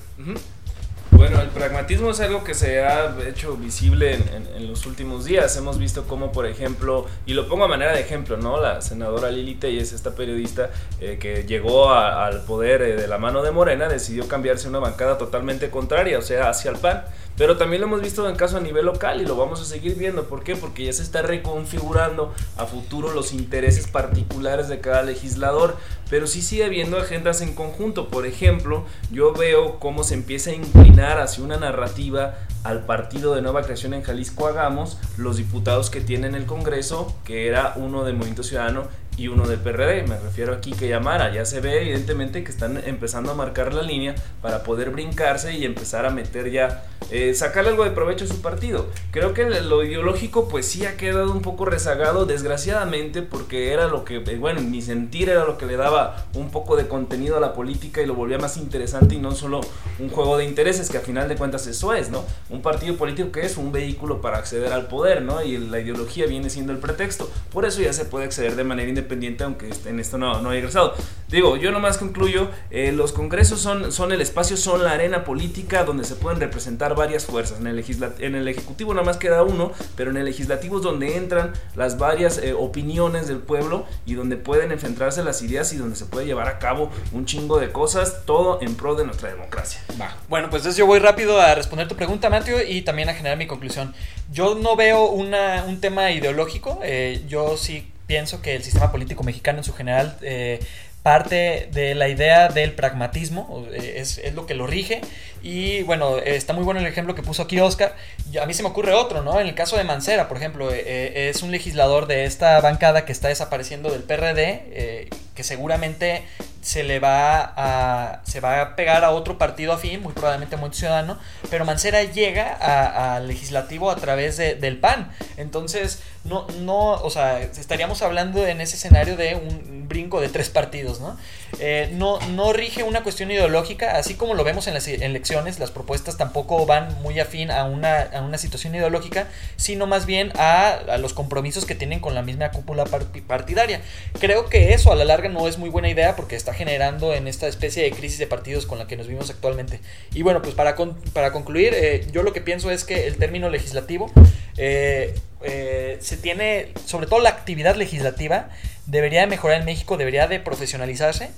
Bueno, 1.12 1.40
el 1.40 1.48
pragmatismo 1.48 2.10
es 2.10 2.20
algo 2.20 2.44
que 2.44 2.54
se 2.54 2.82
ha 2.82 3.14
hecho 3.26 3.56
visible 3.56 4.14
en, 4.14 4.68
los 4.68 4.86
últimos 4.86 5.24
días. 5.24 5.56
Hemos 5.56 5.78
visto 5.78 6.04
cómo, 6.06 6.30
por 6.30 6.46
ejemplo, 6.46 7.06
y 7.26 7.34
lo 7.34 7.48
pongo 7.48 7.64
a 7.64 7.68
manera 7.68 7.92
de 7.92 8.00
ejemplo, 8.00 8.36
¿no? 8.36 8.60
La 8.60 8.80
senadora 8.80 9.30
Lili 9.30 9.58
es 9.62 9.92
esta 9.92 10.14
periodista 10.14 10.70
eh, 11.00 11.18
que 11.20 11.44
llegó 11.44 11.92
al 11.92 12.42
poder 12.44 12.82
eh, 12.82 12.96
de 12.96 13.08
la 13.08 13.18
mano 13.18 13.42
de 13.42 13.50
Morena, 13.50 13.88
decidió 13.88 14.28
cambiarse 14.28 14.68
una 14.68 14.78
bancada 14.78 15.18
totalmente 15.18 15.70
contraria, 15.70 16.18
o 16.18 16.22
sea, 16.22 16.48
hacia 16.48 16.70
el 16.70 16.78
PAN. 16.78 17.02
Pero 17.36 17.56
también 17.56 17.80
lo 17.80 17.86
hemos 17.86 18.02
visto 18.02 18.28
en 18.28 18.36
caso 18.36 18.58
a 18.58 18.60
nivel 18.60 18.84
local 18.84 19.22
y 19.22 19.24
lo 19.24 19.34
vamos 19.34 19.62
a 19.62 19.64
seguir 19.64 19.94
viendo. 19.96 20.24
¿Por 20.24 20.44
qué? 20.44 20.56
Porque 20.56 20.84
ya 20.84 20.92
se 20.92 21.02
está 21.02 21.22
reconfigurando 21.22 22.34
a 22.58 22.66
futuro 22.66 23.14
los 23.14 23.32
intereses 23.32 23.86
particulares 23.86 24.68
de 24.68 24.80
cada 24.80 25.02
legislador. 25.02 25.76
Pero 26.10 26.26
sí 26.26 26.42
sigue 26.42 26.64
habiendo 26.64 26.98
agendas 26.98 27.40
en 27.40 27.54
conjunto. 27.54 28.08
Por 28.08 28.26
ejemplo, 28.26 28.84
yo 29.10 29.32
veo 29.32 29.78
cómo 29.78 30.04
se 30.04 30.14
empieza 30.14 30.50
a 30.50 30.54
inclinar 30.54 30.99
hacia 31.02 31.44
una 31.44 31.56
narrativa 31.56 32.34
al 32.62 32.84
partido 32.84 33.34
de 33.34 33.42
nueva 33.42 33.62
creación 33.62 33.94
en 33.94 34.02
Jalisco 34.02 34.46
Hagamos, 34.46 34.98
los 35.16 35.36
diputados 35.36 35.90
que 35.90 36.00
tienen 36.00 36.34
el 36.34 36.46
Congreso, 36.46 37.14
que 37.24 37.48
era 37.48 37.72
uno 37.76 38.04
de 38.04 38.12
Movimiento 38.12 38.42
Ciudadano 38.42 38.88
y 39.20 39.28
uno 39.28 39.46
del 39.46 39.58
PRD. 39.58 40.04
Me 40.04 40.18
refiero 40.18 40.54
aquí 40.54 40.72
que 40.72 40.88
llamara. 40.88 41.32
Ya 41.32 41.44
se 41.44 41.60
ve 41.60 41.82
evidentemente 41.82 42.42
que 42.42 42.50
están 42.50 42.82
empezando 42.86 43.30
a 43.30 43.34
marcar 43.34 43.74
la 43.74 43.82
línea 43.82 44.14
para 44.40 44.62
poder 44.62 44.90
brincarse 44.90 45.52
y 45.52 45.66
empezar 45.66 46.06
a 46.06 46.10
meter 46.10 46.50
ya, 46.50 46.84
eh, 47.10 47.34
sacarle 47.34 47.70
algo 47.70 47.84
de 47.84 47.90
provecho 47.90 48.24
a 48.24 48.28
su 48.28 48.40
partido. 48.40 48.86
Creo 49.10 49.34
que 49.34 49.44
lo 49.50 49.84
ideológico 49.84 50.48
pues 50.48 50.66
sí 50.66 50.86
ha 50.86 50.96
quedado 50.96 51.32
un 51.32 51.42
poco 51.42 51.66
rezagado, 51.66 52.24
desgraciadamente, 52.24 53.20
porque 53.20 53.74
era 53.74 53.88
lo 53.88 54.06
que, 54.06 54.16
eh, 54.16 54.38
bueno, 54.38 54.62
mi 54.62 54.80
sentir 54.80 55.28
era 55.28 55.44
lo 55.44 55.58
que 55.58 55.66
le 55.66 55.76
daba 55.76 56.24
un 56.32 56.50
poco 56.50 56.76
de 56.76 56.88
contenido 56.88 57.36
a 57.36 57.40
la 57.40 57.52
política 57.52 58.00
y 58.00 58.06
lo 58.06 58.14
volvía 58.14 58.38
más 58.38 58.56
interesante 58.56 59.16
y 59.16 59.18
no 59.18 59.32
solo 59.32 59.60
un 59.98 60.08
juego 60.08 60.38
de 60.38 60.46
intereses, 60.46 60.88
que 60.88 60.96
a 60.96 61.02
final 61.02 61.28
de 61.28 61.36
cuentas 61.36 61.66
eso 61.66 61.92
es, 61.92 62.08
¿no? 62.08 62.24
Un 62.48 62.62
partido 62.62 62.96
político 62.96 63.30
que 63.32 63.44
es 63.44 63.58
un 63.58 63.70
vehículo 63.70 64.22
para 64.22 64.38
acceder 64.38 64.72
al 64.72 64.86
poder, 64.86 65.20
¿no? 65.20 65.42
Y 65.42 65.58
la 65.58 65.78
ideología 65.78 66.24
viene 66.24 66.48
siendo 66.48 66.72
el 66.72 66.78
pretexto. 66.78 67.30
Por 67.52 67.66
eso 67.66 67.82
ya 67.82 67.92
se 67.92 68.06
puede 68.06 68.24
acceder 68.24 68.56
de 68.56 68.64
manera 68.64 68.88
independiente 68.88 69.09
aunque 69.44 69.70
en 69.86 70.00
esto 70.00 70.18
no, 70.18 70.40
no 70.40 70.50
haya 70.50 70.58
egresado. 70.58 70.94
Digo, 71.28 71.56
yo 71.56 71.70
nomás 71.70 71.96
concluyo, 71.96 72.48
eh, 72.70 72.90
los 72.90 73.12
congresos 73.12 73.60
son, 73.60 73.92
son 73.92 74.10
el 74.10 74.20
espacio, 74.20 74.56
son 74.56 74.82
la 74.82 74.92
arena 74.92 75.22
política 75.22 75.84
donde 75.84 76.04
se 76.04 76.16
pueden 76.16 76.40
representar 76.40 76.96
varias 76.96 77.24
fuerzas. 77.24 77.60
En 77.60 77.68
el, 77.68 77.84
en 78.18 78.34
el 78.34 78.48
Ejecutivo 78.48 78.92
nada 78.94 79.06
más 79.06 79.16
queda 79.16 79.44
uno, 79.44 79.72
pero 79.96 80.10
en 80.10 80.16
el 80.16 80.24
Legislativo 80.24 80.78
es 80.78 80.82
donde 80.82 81.16
entran 81.16 81.52
las 81.76 81.98
varias 81.98 82.38
eh, 82.38 82.52
opiniones 82.52 83.28
del 83.28 83.38
pueblo 83.38 83.86
y 84.06 84.14
donde 84.14 84.36
pueden 84.36 84.72
enfrentarse 84.72 85.22
las 85.22 85.40
ideas 85.42 85.72
y 85.72 85.76
donde 85.76 85.94
se 85.94 86.06
puede 86.06 86.26
llevar 86.26 86.48
a 86.48 86.58
cabo 86.58 86.90
un 87.12 87.26
chingo 87.26 87.60
de 87.60 87.70
cosas, 87.70 88.26
todo 88.26 88.58
en 88.60 88.74
pro 88.74 88.96
de 88.96 89.04
nuestra 89.04 89.28
democracia. 89.28 89.80
Va. 90.00 90.16
Bueno, 90.28 90.50
pues 90.50 90.62
entonces 90.62 90.78
yo 90.78 90.86
voy 90.86 90.98
rápido 90.98 91.40
a 91.40 91.54
responder 91.54 91.86
tu 91.86 91.94
pregunta, 91.94 92.28
Mateo, 92.28 92.58
y 92.66 92.82
también 92.82 93.08
a 93.08 93.14
generar 93.14 93.38
mi 93.38 93.46
conclusión. 93.46 93.94
Yo 94.32 94.56
no 94.56 94.74
veo 94.74 95.06
una, 95.06 95.64
un 95.68 95.80
tema 95.80 96.10
ideológico, 96.10 96.80
eh, 96.82 97.24
yo 97.28 97.56
sí 97.56 97.89
pienso 98.10 98.42
que 98.42 98.56
el 98.56 98.64
sistema 98.64 98.90
político 98.90 99.22
mexicano 99.22 99.58
en 99.58 99.64
su 99.64 99.72
general 99.72 100.16
eh, 100.22 100.58
parte 101.04 101.68
de 101.72 101.94
la 101.94 102.08
idea 102.08 102.48
del 102.48 102.72
pragmatismo, 102.72 103.64
eh, 103.72 103.98
es, 103.98 104.18
es, 104.18 104.34
lo 104.34 104.46
que 104.46 104.54
lo 104.54 104.66
rige. 104.66 105.00
Y 105.44 105.84
bueno, 105.84 106.18
está 106.18 106.52
muy 106.52 106.64
bueno 106.64 106.80
el 106.80 106.86
ejemplo 106.86 107.14
que 107.14 107.22
puso 107.22 107.42
aquí 107.42 107.60
Oscar. 107.60 107.94
A 108.42 108.46
mí 108.46 108.52
se 108.52 108.64
me 108.64 108.68
ocurre 108.68 108.94
otro, 108.94 109.22
¿no? 109.22 109.38
En 109.38 109.46
el 109.46 109.54
caso 109.54 109.76
de 109.76 109.84
Mancera, 109.84 110.26
por 110.26 110.38
ejemplo, 110.38 110.72
eh, 110.72 111.30
es 111.30 111.44
un 111.44 111.52
legislador 111.52 112.08
de 112.08 112.24
esta 112.24 112.60
bancada 112.60 113.04
que 113.04 113.12
está 113.12 113.28
desapareciendo 113.28 113.92
del 113.92 114.02
PRD, 114.02 115.08
seguramente 115.42 116.24
se 116.62 116.82
le 116.82 117.00
va 117.00 117.52
a 117.56 118.20
se 118.24 118.40
va 118.40 118.60
a 118.60 118.76
pegar 118.76 119.04
a 119.04 119.10
otro 119.10 119.38
partido 119.38 119.72
afín, 119.72 120.02
muy 120.02 120.12
probablemente 120.12 120.56
muy 120.56 120.72
ciudadano, 120.72 121.18
pero 121.48 121.64
Mancera 121.64 122.02
llega 122.04 123.14
al 123.14 123.28
legislativo 123.28 123.90
a 123.90 123.96
través 123.96 124.36
de, 124.36 124.54
del 124.54 124.78
PAN. 124.78 125.10
Entonces, 125.36 126.02
no, 126.24 126.46
no, 126.60 126.92
o 126.92 127.10
sea, 127.10 127.40
estaríamos 127.40 128.02
hablando 128.02 128.46
en 128.46 128.60
ese 128.60 128.76
escenario 128.76 129.16
de 129.16 129.34
un 129.36 129.88
brinco 129.88 130.20
de 130.20 130.28
tres 130.28 130.50
partidos, 130.50 131.00
¿no? 131.00 131.16
Eh, 131.58 131.90
no, 131.94 132.20
no 132.28 132.52
rige 132.52 132.82
una 132.82 133.02
cuestión 133.02 133.30
ideológica, 133.30 133.96
así 133.96 134.14
como 134.14 134.34
lo 134.34 134.44
vemos 134.44 134.66
en 134.66 134.74
las 134.74 134.86
elecciones, 134.86 135.58
las 135.58 135.70
propuestas 135.70 136.16
tampoco 136.18 136.66
van 136.66 137.00
muy 137.02 137.18
afín 137.18 137.50
a 137.50 137.64
una, 137.64 138.02
a 138.02 138.20
una 138.20 138.36
situación 138.36 138.74
ideológica, 138.74 139.28
sino 139.56 139.86
más 139.86 140.04
bien 140.04 140.32
a, 140.36 140.72
a, 140.72 140.98
los 140.98 141.14
compromisos 141.14 141.64
que 141.64 141.74
tienen 141.74 142.00
con 142.00 142.14
la 142.14 142.22
misma 142.22 142.50
cúpula 142.50 142.84
partidaria. 143.26 143.80
Creo 144.20 144.48
que 144.48 144.74
eso 144.74 144.92
a 144.92 144.94
la 144.94 145.04
larga 145.04 145.29
no 145.30 145.48
es 145.48 145.58
muy 145.58 145.70
buena 145.70 145.88
idea 145.88 146.16
porque 146.16 146.36
está 146.36 146.52
generando 146.52 147.14
en 147.14 147.26
esta 147.28 147.48
especie 147.48 147.82
de 147.82 147.90
crisis 147.90 148.18
de 148.18 148.26
partidos 148.26 148.66
con 148.66 148.78
la 148.78 148.86
que 148.86 148.96
nos 148.96 149.06
vivimos 149.06 149.30
actualmente. 149.30 149.80
Y 150.14 150.22
bueno, 150.22 150.42
pues 150.42 150.54
para, 150.54 150.76
para 151.12 151.32
concluir, 151.32 151.72
eh, 151.74 152.06
yo 152.12 152.22
lo 152.22 152.32
que 152.32 152.40
pienso 152.40 152.70
es 152.70 152.84
que 152.84 153.06
el 153.06 153.16
término 153.16 153.48
legislativo 153.48 154.10
eh, 154.56 155.14
eh, 155.42 155.98
se 156.00 156.16
tiene, 156.16 156.72
sobre 156.84 157.06
todo 157.06 157.20
la 157.20 157.30
actividad 157.30 157.76
legislativa, 157.76 158.50
debería 158.86 159.20
de 159.20 159.26
mejorar 159.26 159.60
en 159.60 159.64
México, 159.64 159.96
debería 159.96 160.26
de 160.26 160.40
profesionalizarse. 160.40 161.30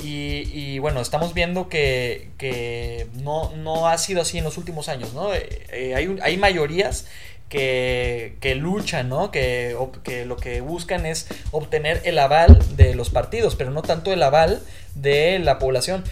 Y, 0.00 0.78
bueno, 0.78 1.00
estamos 1.00 1.34
viendo 1.34 1.68
que, 1.68 2.28
que 2.38 3.08
no, 3.14 3.50
no, 3.56 3.88
ha 3.88 3.98
sido 3.98 4.22
así 4.22 4.38
en 4.38 4.44
los 4.44 4.56
últimos 4.56 4.88
años, 4.88 5.12
¿no? 5.12 5.30
hay, 5.32 6.16
hay 6.22 6.36
mayorías 6.36 7.06
que, 7.48 8.36
que 8.40 8.54
luchan, 8.54 9.08
¿no? 9.08 9.30
Que, 9.30 9.76
que, 10.02 10.24
lo 10.24 10.36
que 10.36 10.60
buscan 10.60 11.06
es 11.06 11.26
obtener 11.50 12.00
el 12.04 12.18
aval 12.18 12.58
de 12.76 12.94
los 12.94 13.10
partidos, 13.10 13.56
pero 13.56 13.70
no 13.70 13.82
tanto 13.82 14.12
el 14.12 14.22
aval 14.22 14.60
de 14.94 15.38
la 15.38 15.58
población. 15.58 16.04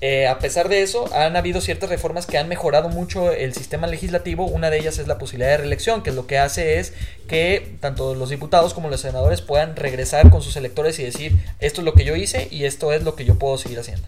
Eh, 0.00 0.28
a 0.28 0.38
pesar 0.38 0.68
de 0.68 0.82
eso, 0.82 1.12
han 1.12 1.36
habido 1.36 1.60
ciertas 1.60 1.90
reformas 1.90 2.26
que 2.26 2.38
han 2.38 2.46
mejorado 2.48 2.88
mucho 2.88 3.32
el 3.32 3.52
sistema 3.52 3.88
legislativo. 3.88 4.46
Una 4.46 4.70
de 4.70 4.78
ellas 4.78 4.98
es 4.98 5.08
la 5.08 5.18
posibilidad 5.18 5.50
de 5.50 5.56
reelección, 5.58 6.02
que 6.02 6.12
lo 6.12 6.26
que 6.26 6.38
hace 6.38 6.78
es 6.78 6.92
que 7.26 7.76
tanto 7.80 8.14
los 8.14 8.30
diputados 8.30 8.74
como 8.74 8.88
los 8.88 9.00
senadores 9.00 9.42
puedan 9.42 9.74
regresar 9.74 10.30
con 10.30 10.40
sus 10.40 10.56
electores 10.56 10.98
y 11.00 11.04
decir, 11.04 11.36
esto 11.58 11.80
es 11.80 11.84
lo 11.84 11.94
que 11.94 12.04
yo 12.04 12.14
hice 12.14 12.46
y 12.50 12.64
esto 12.64 12.92
es 12.92 13.02
lo 13.02 13.16
que 13.16 13.24
yo 13.24 13.38
puedo 13.38 13.58
seguir 13.58 13.80
haciendo. 13.80 14.06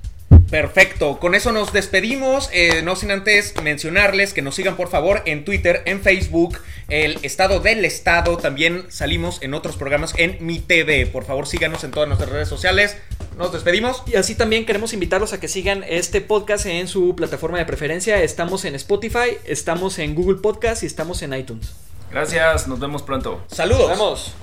Perfecto, 0.50 1.20
con 1.20 1.36
eso 1.36 1.52
nos 1.52 1.72
despedimos, 1.72 2.50
eh, 2.52 2.82
no 2.82 2.96
sin 2.96 3.12
antes 3.12 3.54
mencionarles 3.62 4.34
que 4.34 4.42
nos 4.42 4.56
sigan 4.56 4.76
por 4.76 4.88
favor 4.88 5.22
en 5.24 5.44
Twitter, 5.44 5.82
en 5.84 6.00
Facebook, 6.00 6.58
el 6.88 7.20
Estado 7.22 7.60
del 7.60 7.84
Estado, 7.84 8.36
también 8.36 8.86
salimos 8.90 9.40
en 9.42 9.54
otros 9.54 9.76
programas 9.76 10.12
en 10.16 10.38
Mi 10.40 10.58
TV, 10.58 11.06
por 11.06 11.24
favor 11.24 11.46
síganos 11.46 11.84
en 11.84 11.92
todas 11.92 12.08
nuestras 12.08 12.30
redes 12.30 12.48
sociales, 12.48 12.96
nos 13.38 13.52
despedimos. 13.52 14.02
Y 14.06 14.16
así 14.16 14.34
también 14.34 14.66
queremos 14.66 14.92
invitarlos 14.92 15.32
a 15.32 15.38
que 15.38 15.46
sigan 15.46 15.84
este 15.88 16.20
podcast 16.20 16.66
en 16.66 16.88
su 16.88 17.14
plataforma 17.14 17.58
de 17.58 17.64
preferencia, 17.64 18.20
estamos 18.20 18.64
en 18.64 18.74
Spotify, 18.74 19.38
estamos 19.44 20.00
en 20.00 20.16
Google 20.16 20.40
Podcast 20.40 20.82
y 20.82 20.86
estamos 20.86 21.22
en 21.22 21.32
iTunes. 21.32 21.74
Gracias, 22.10 22.66
nos 22.66 22.80
vemos 22.80 23.02
pronto. 23.02 23.40
Saludos. 23.46 23.88
Nos 23.88 23.98
vemos. 23.98 24.34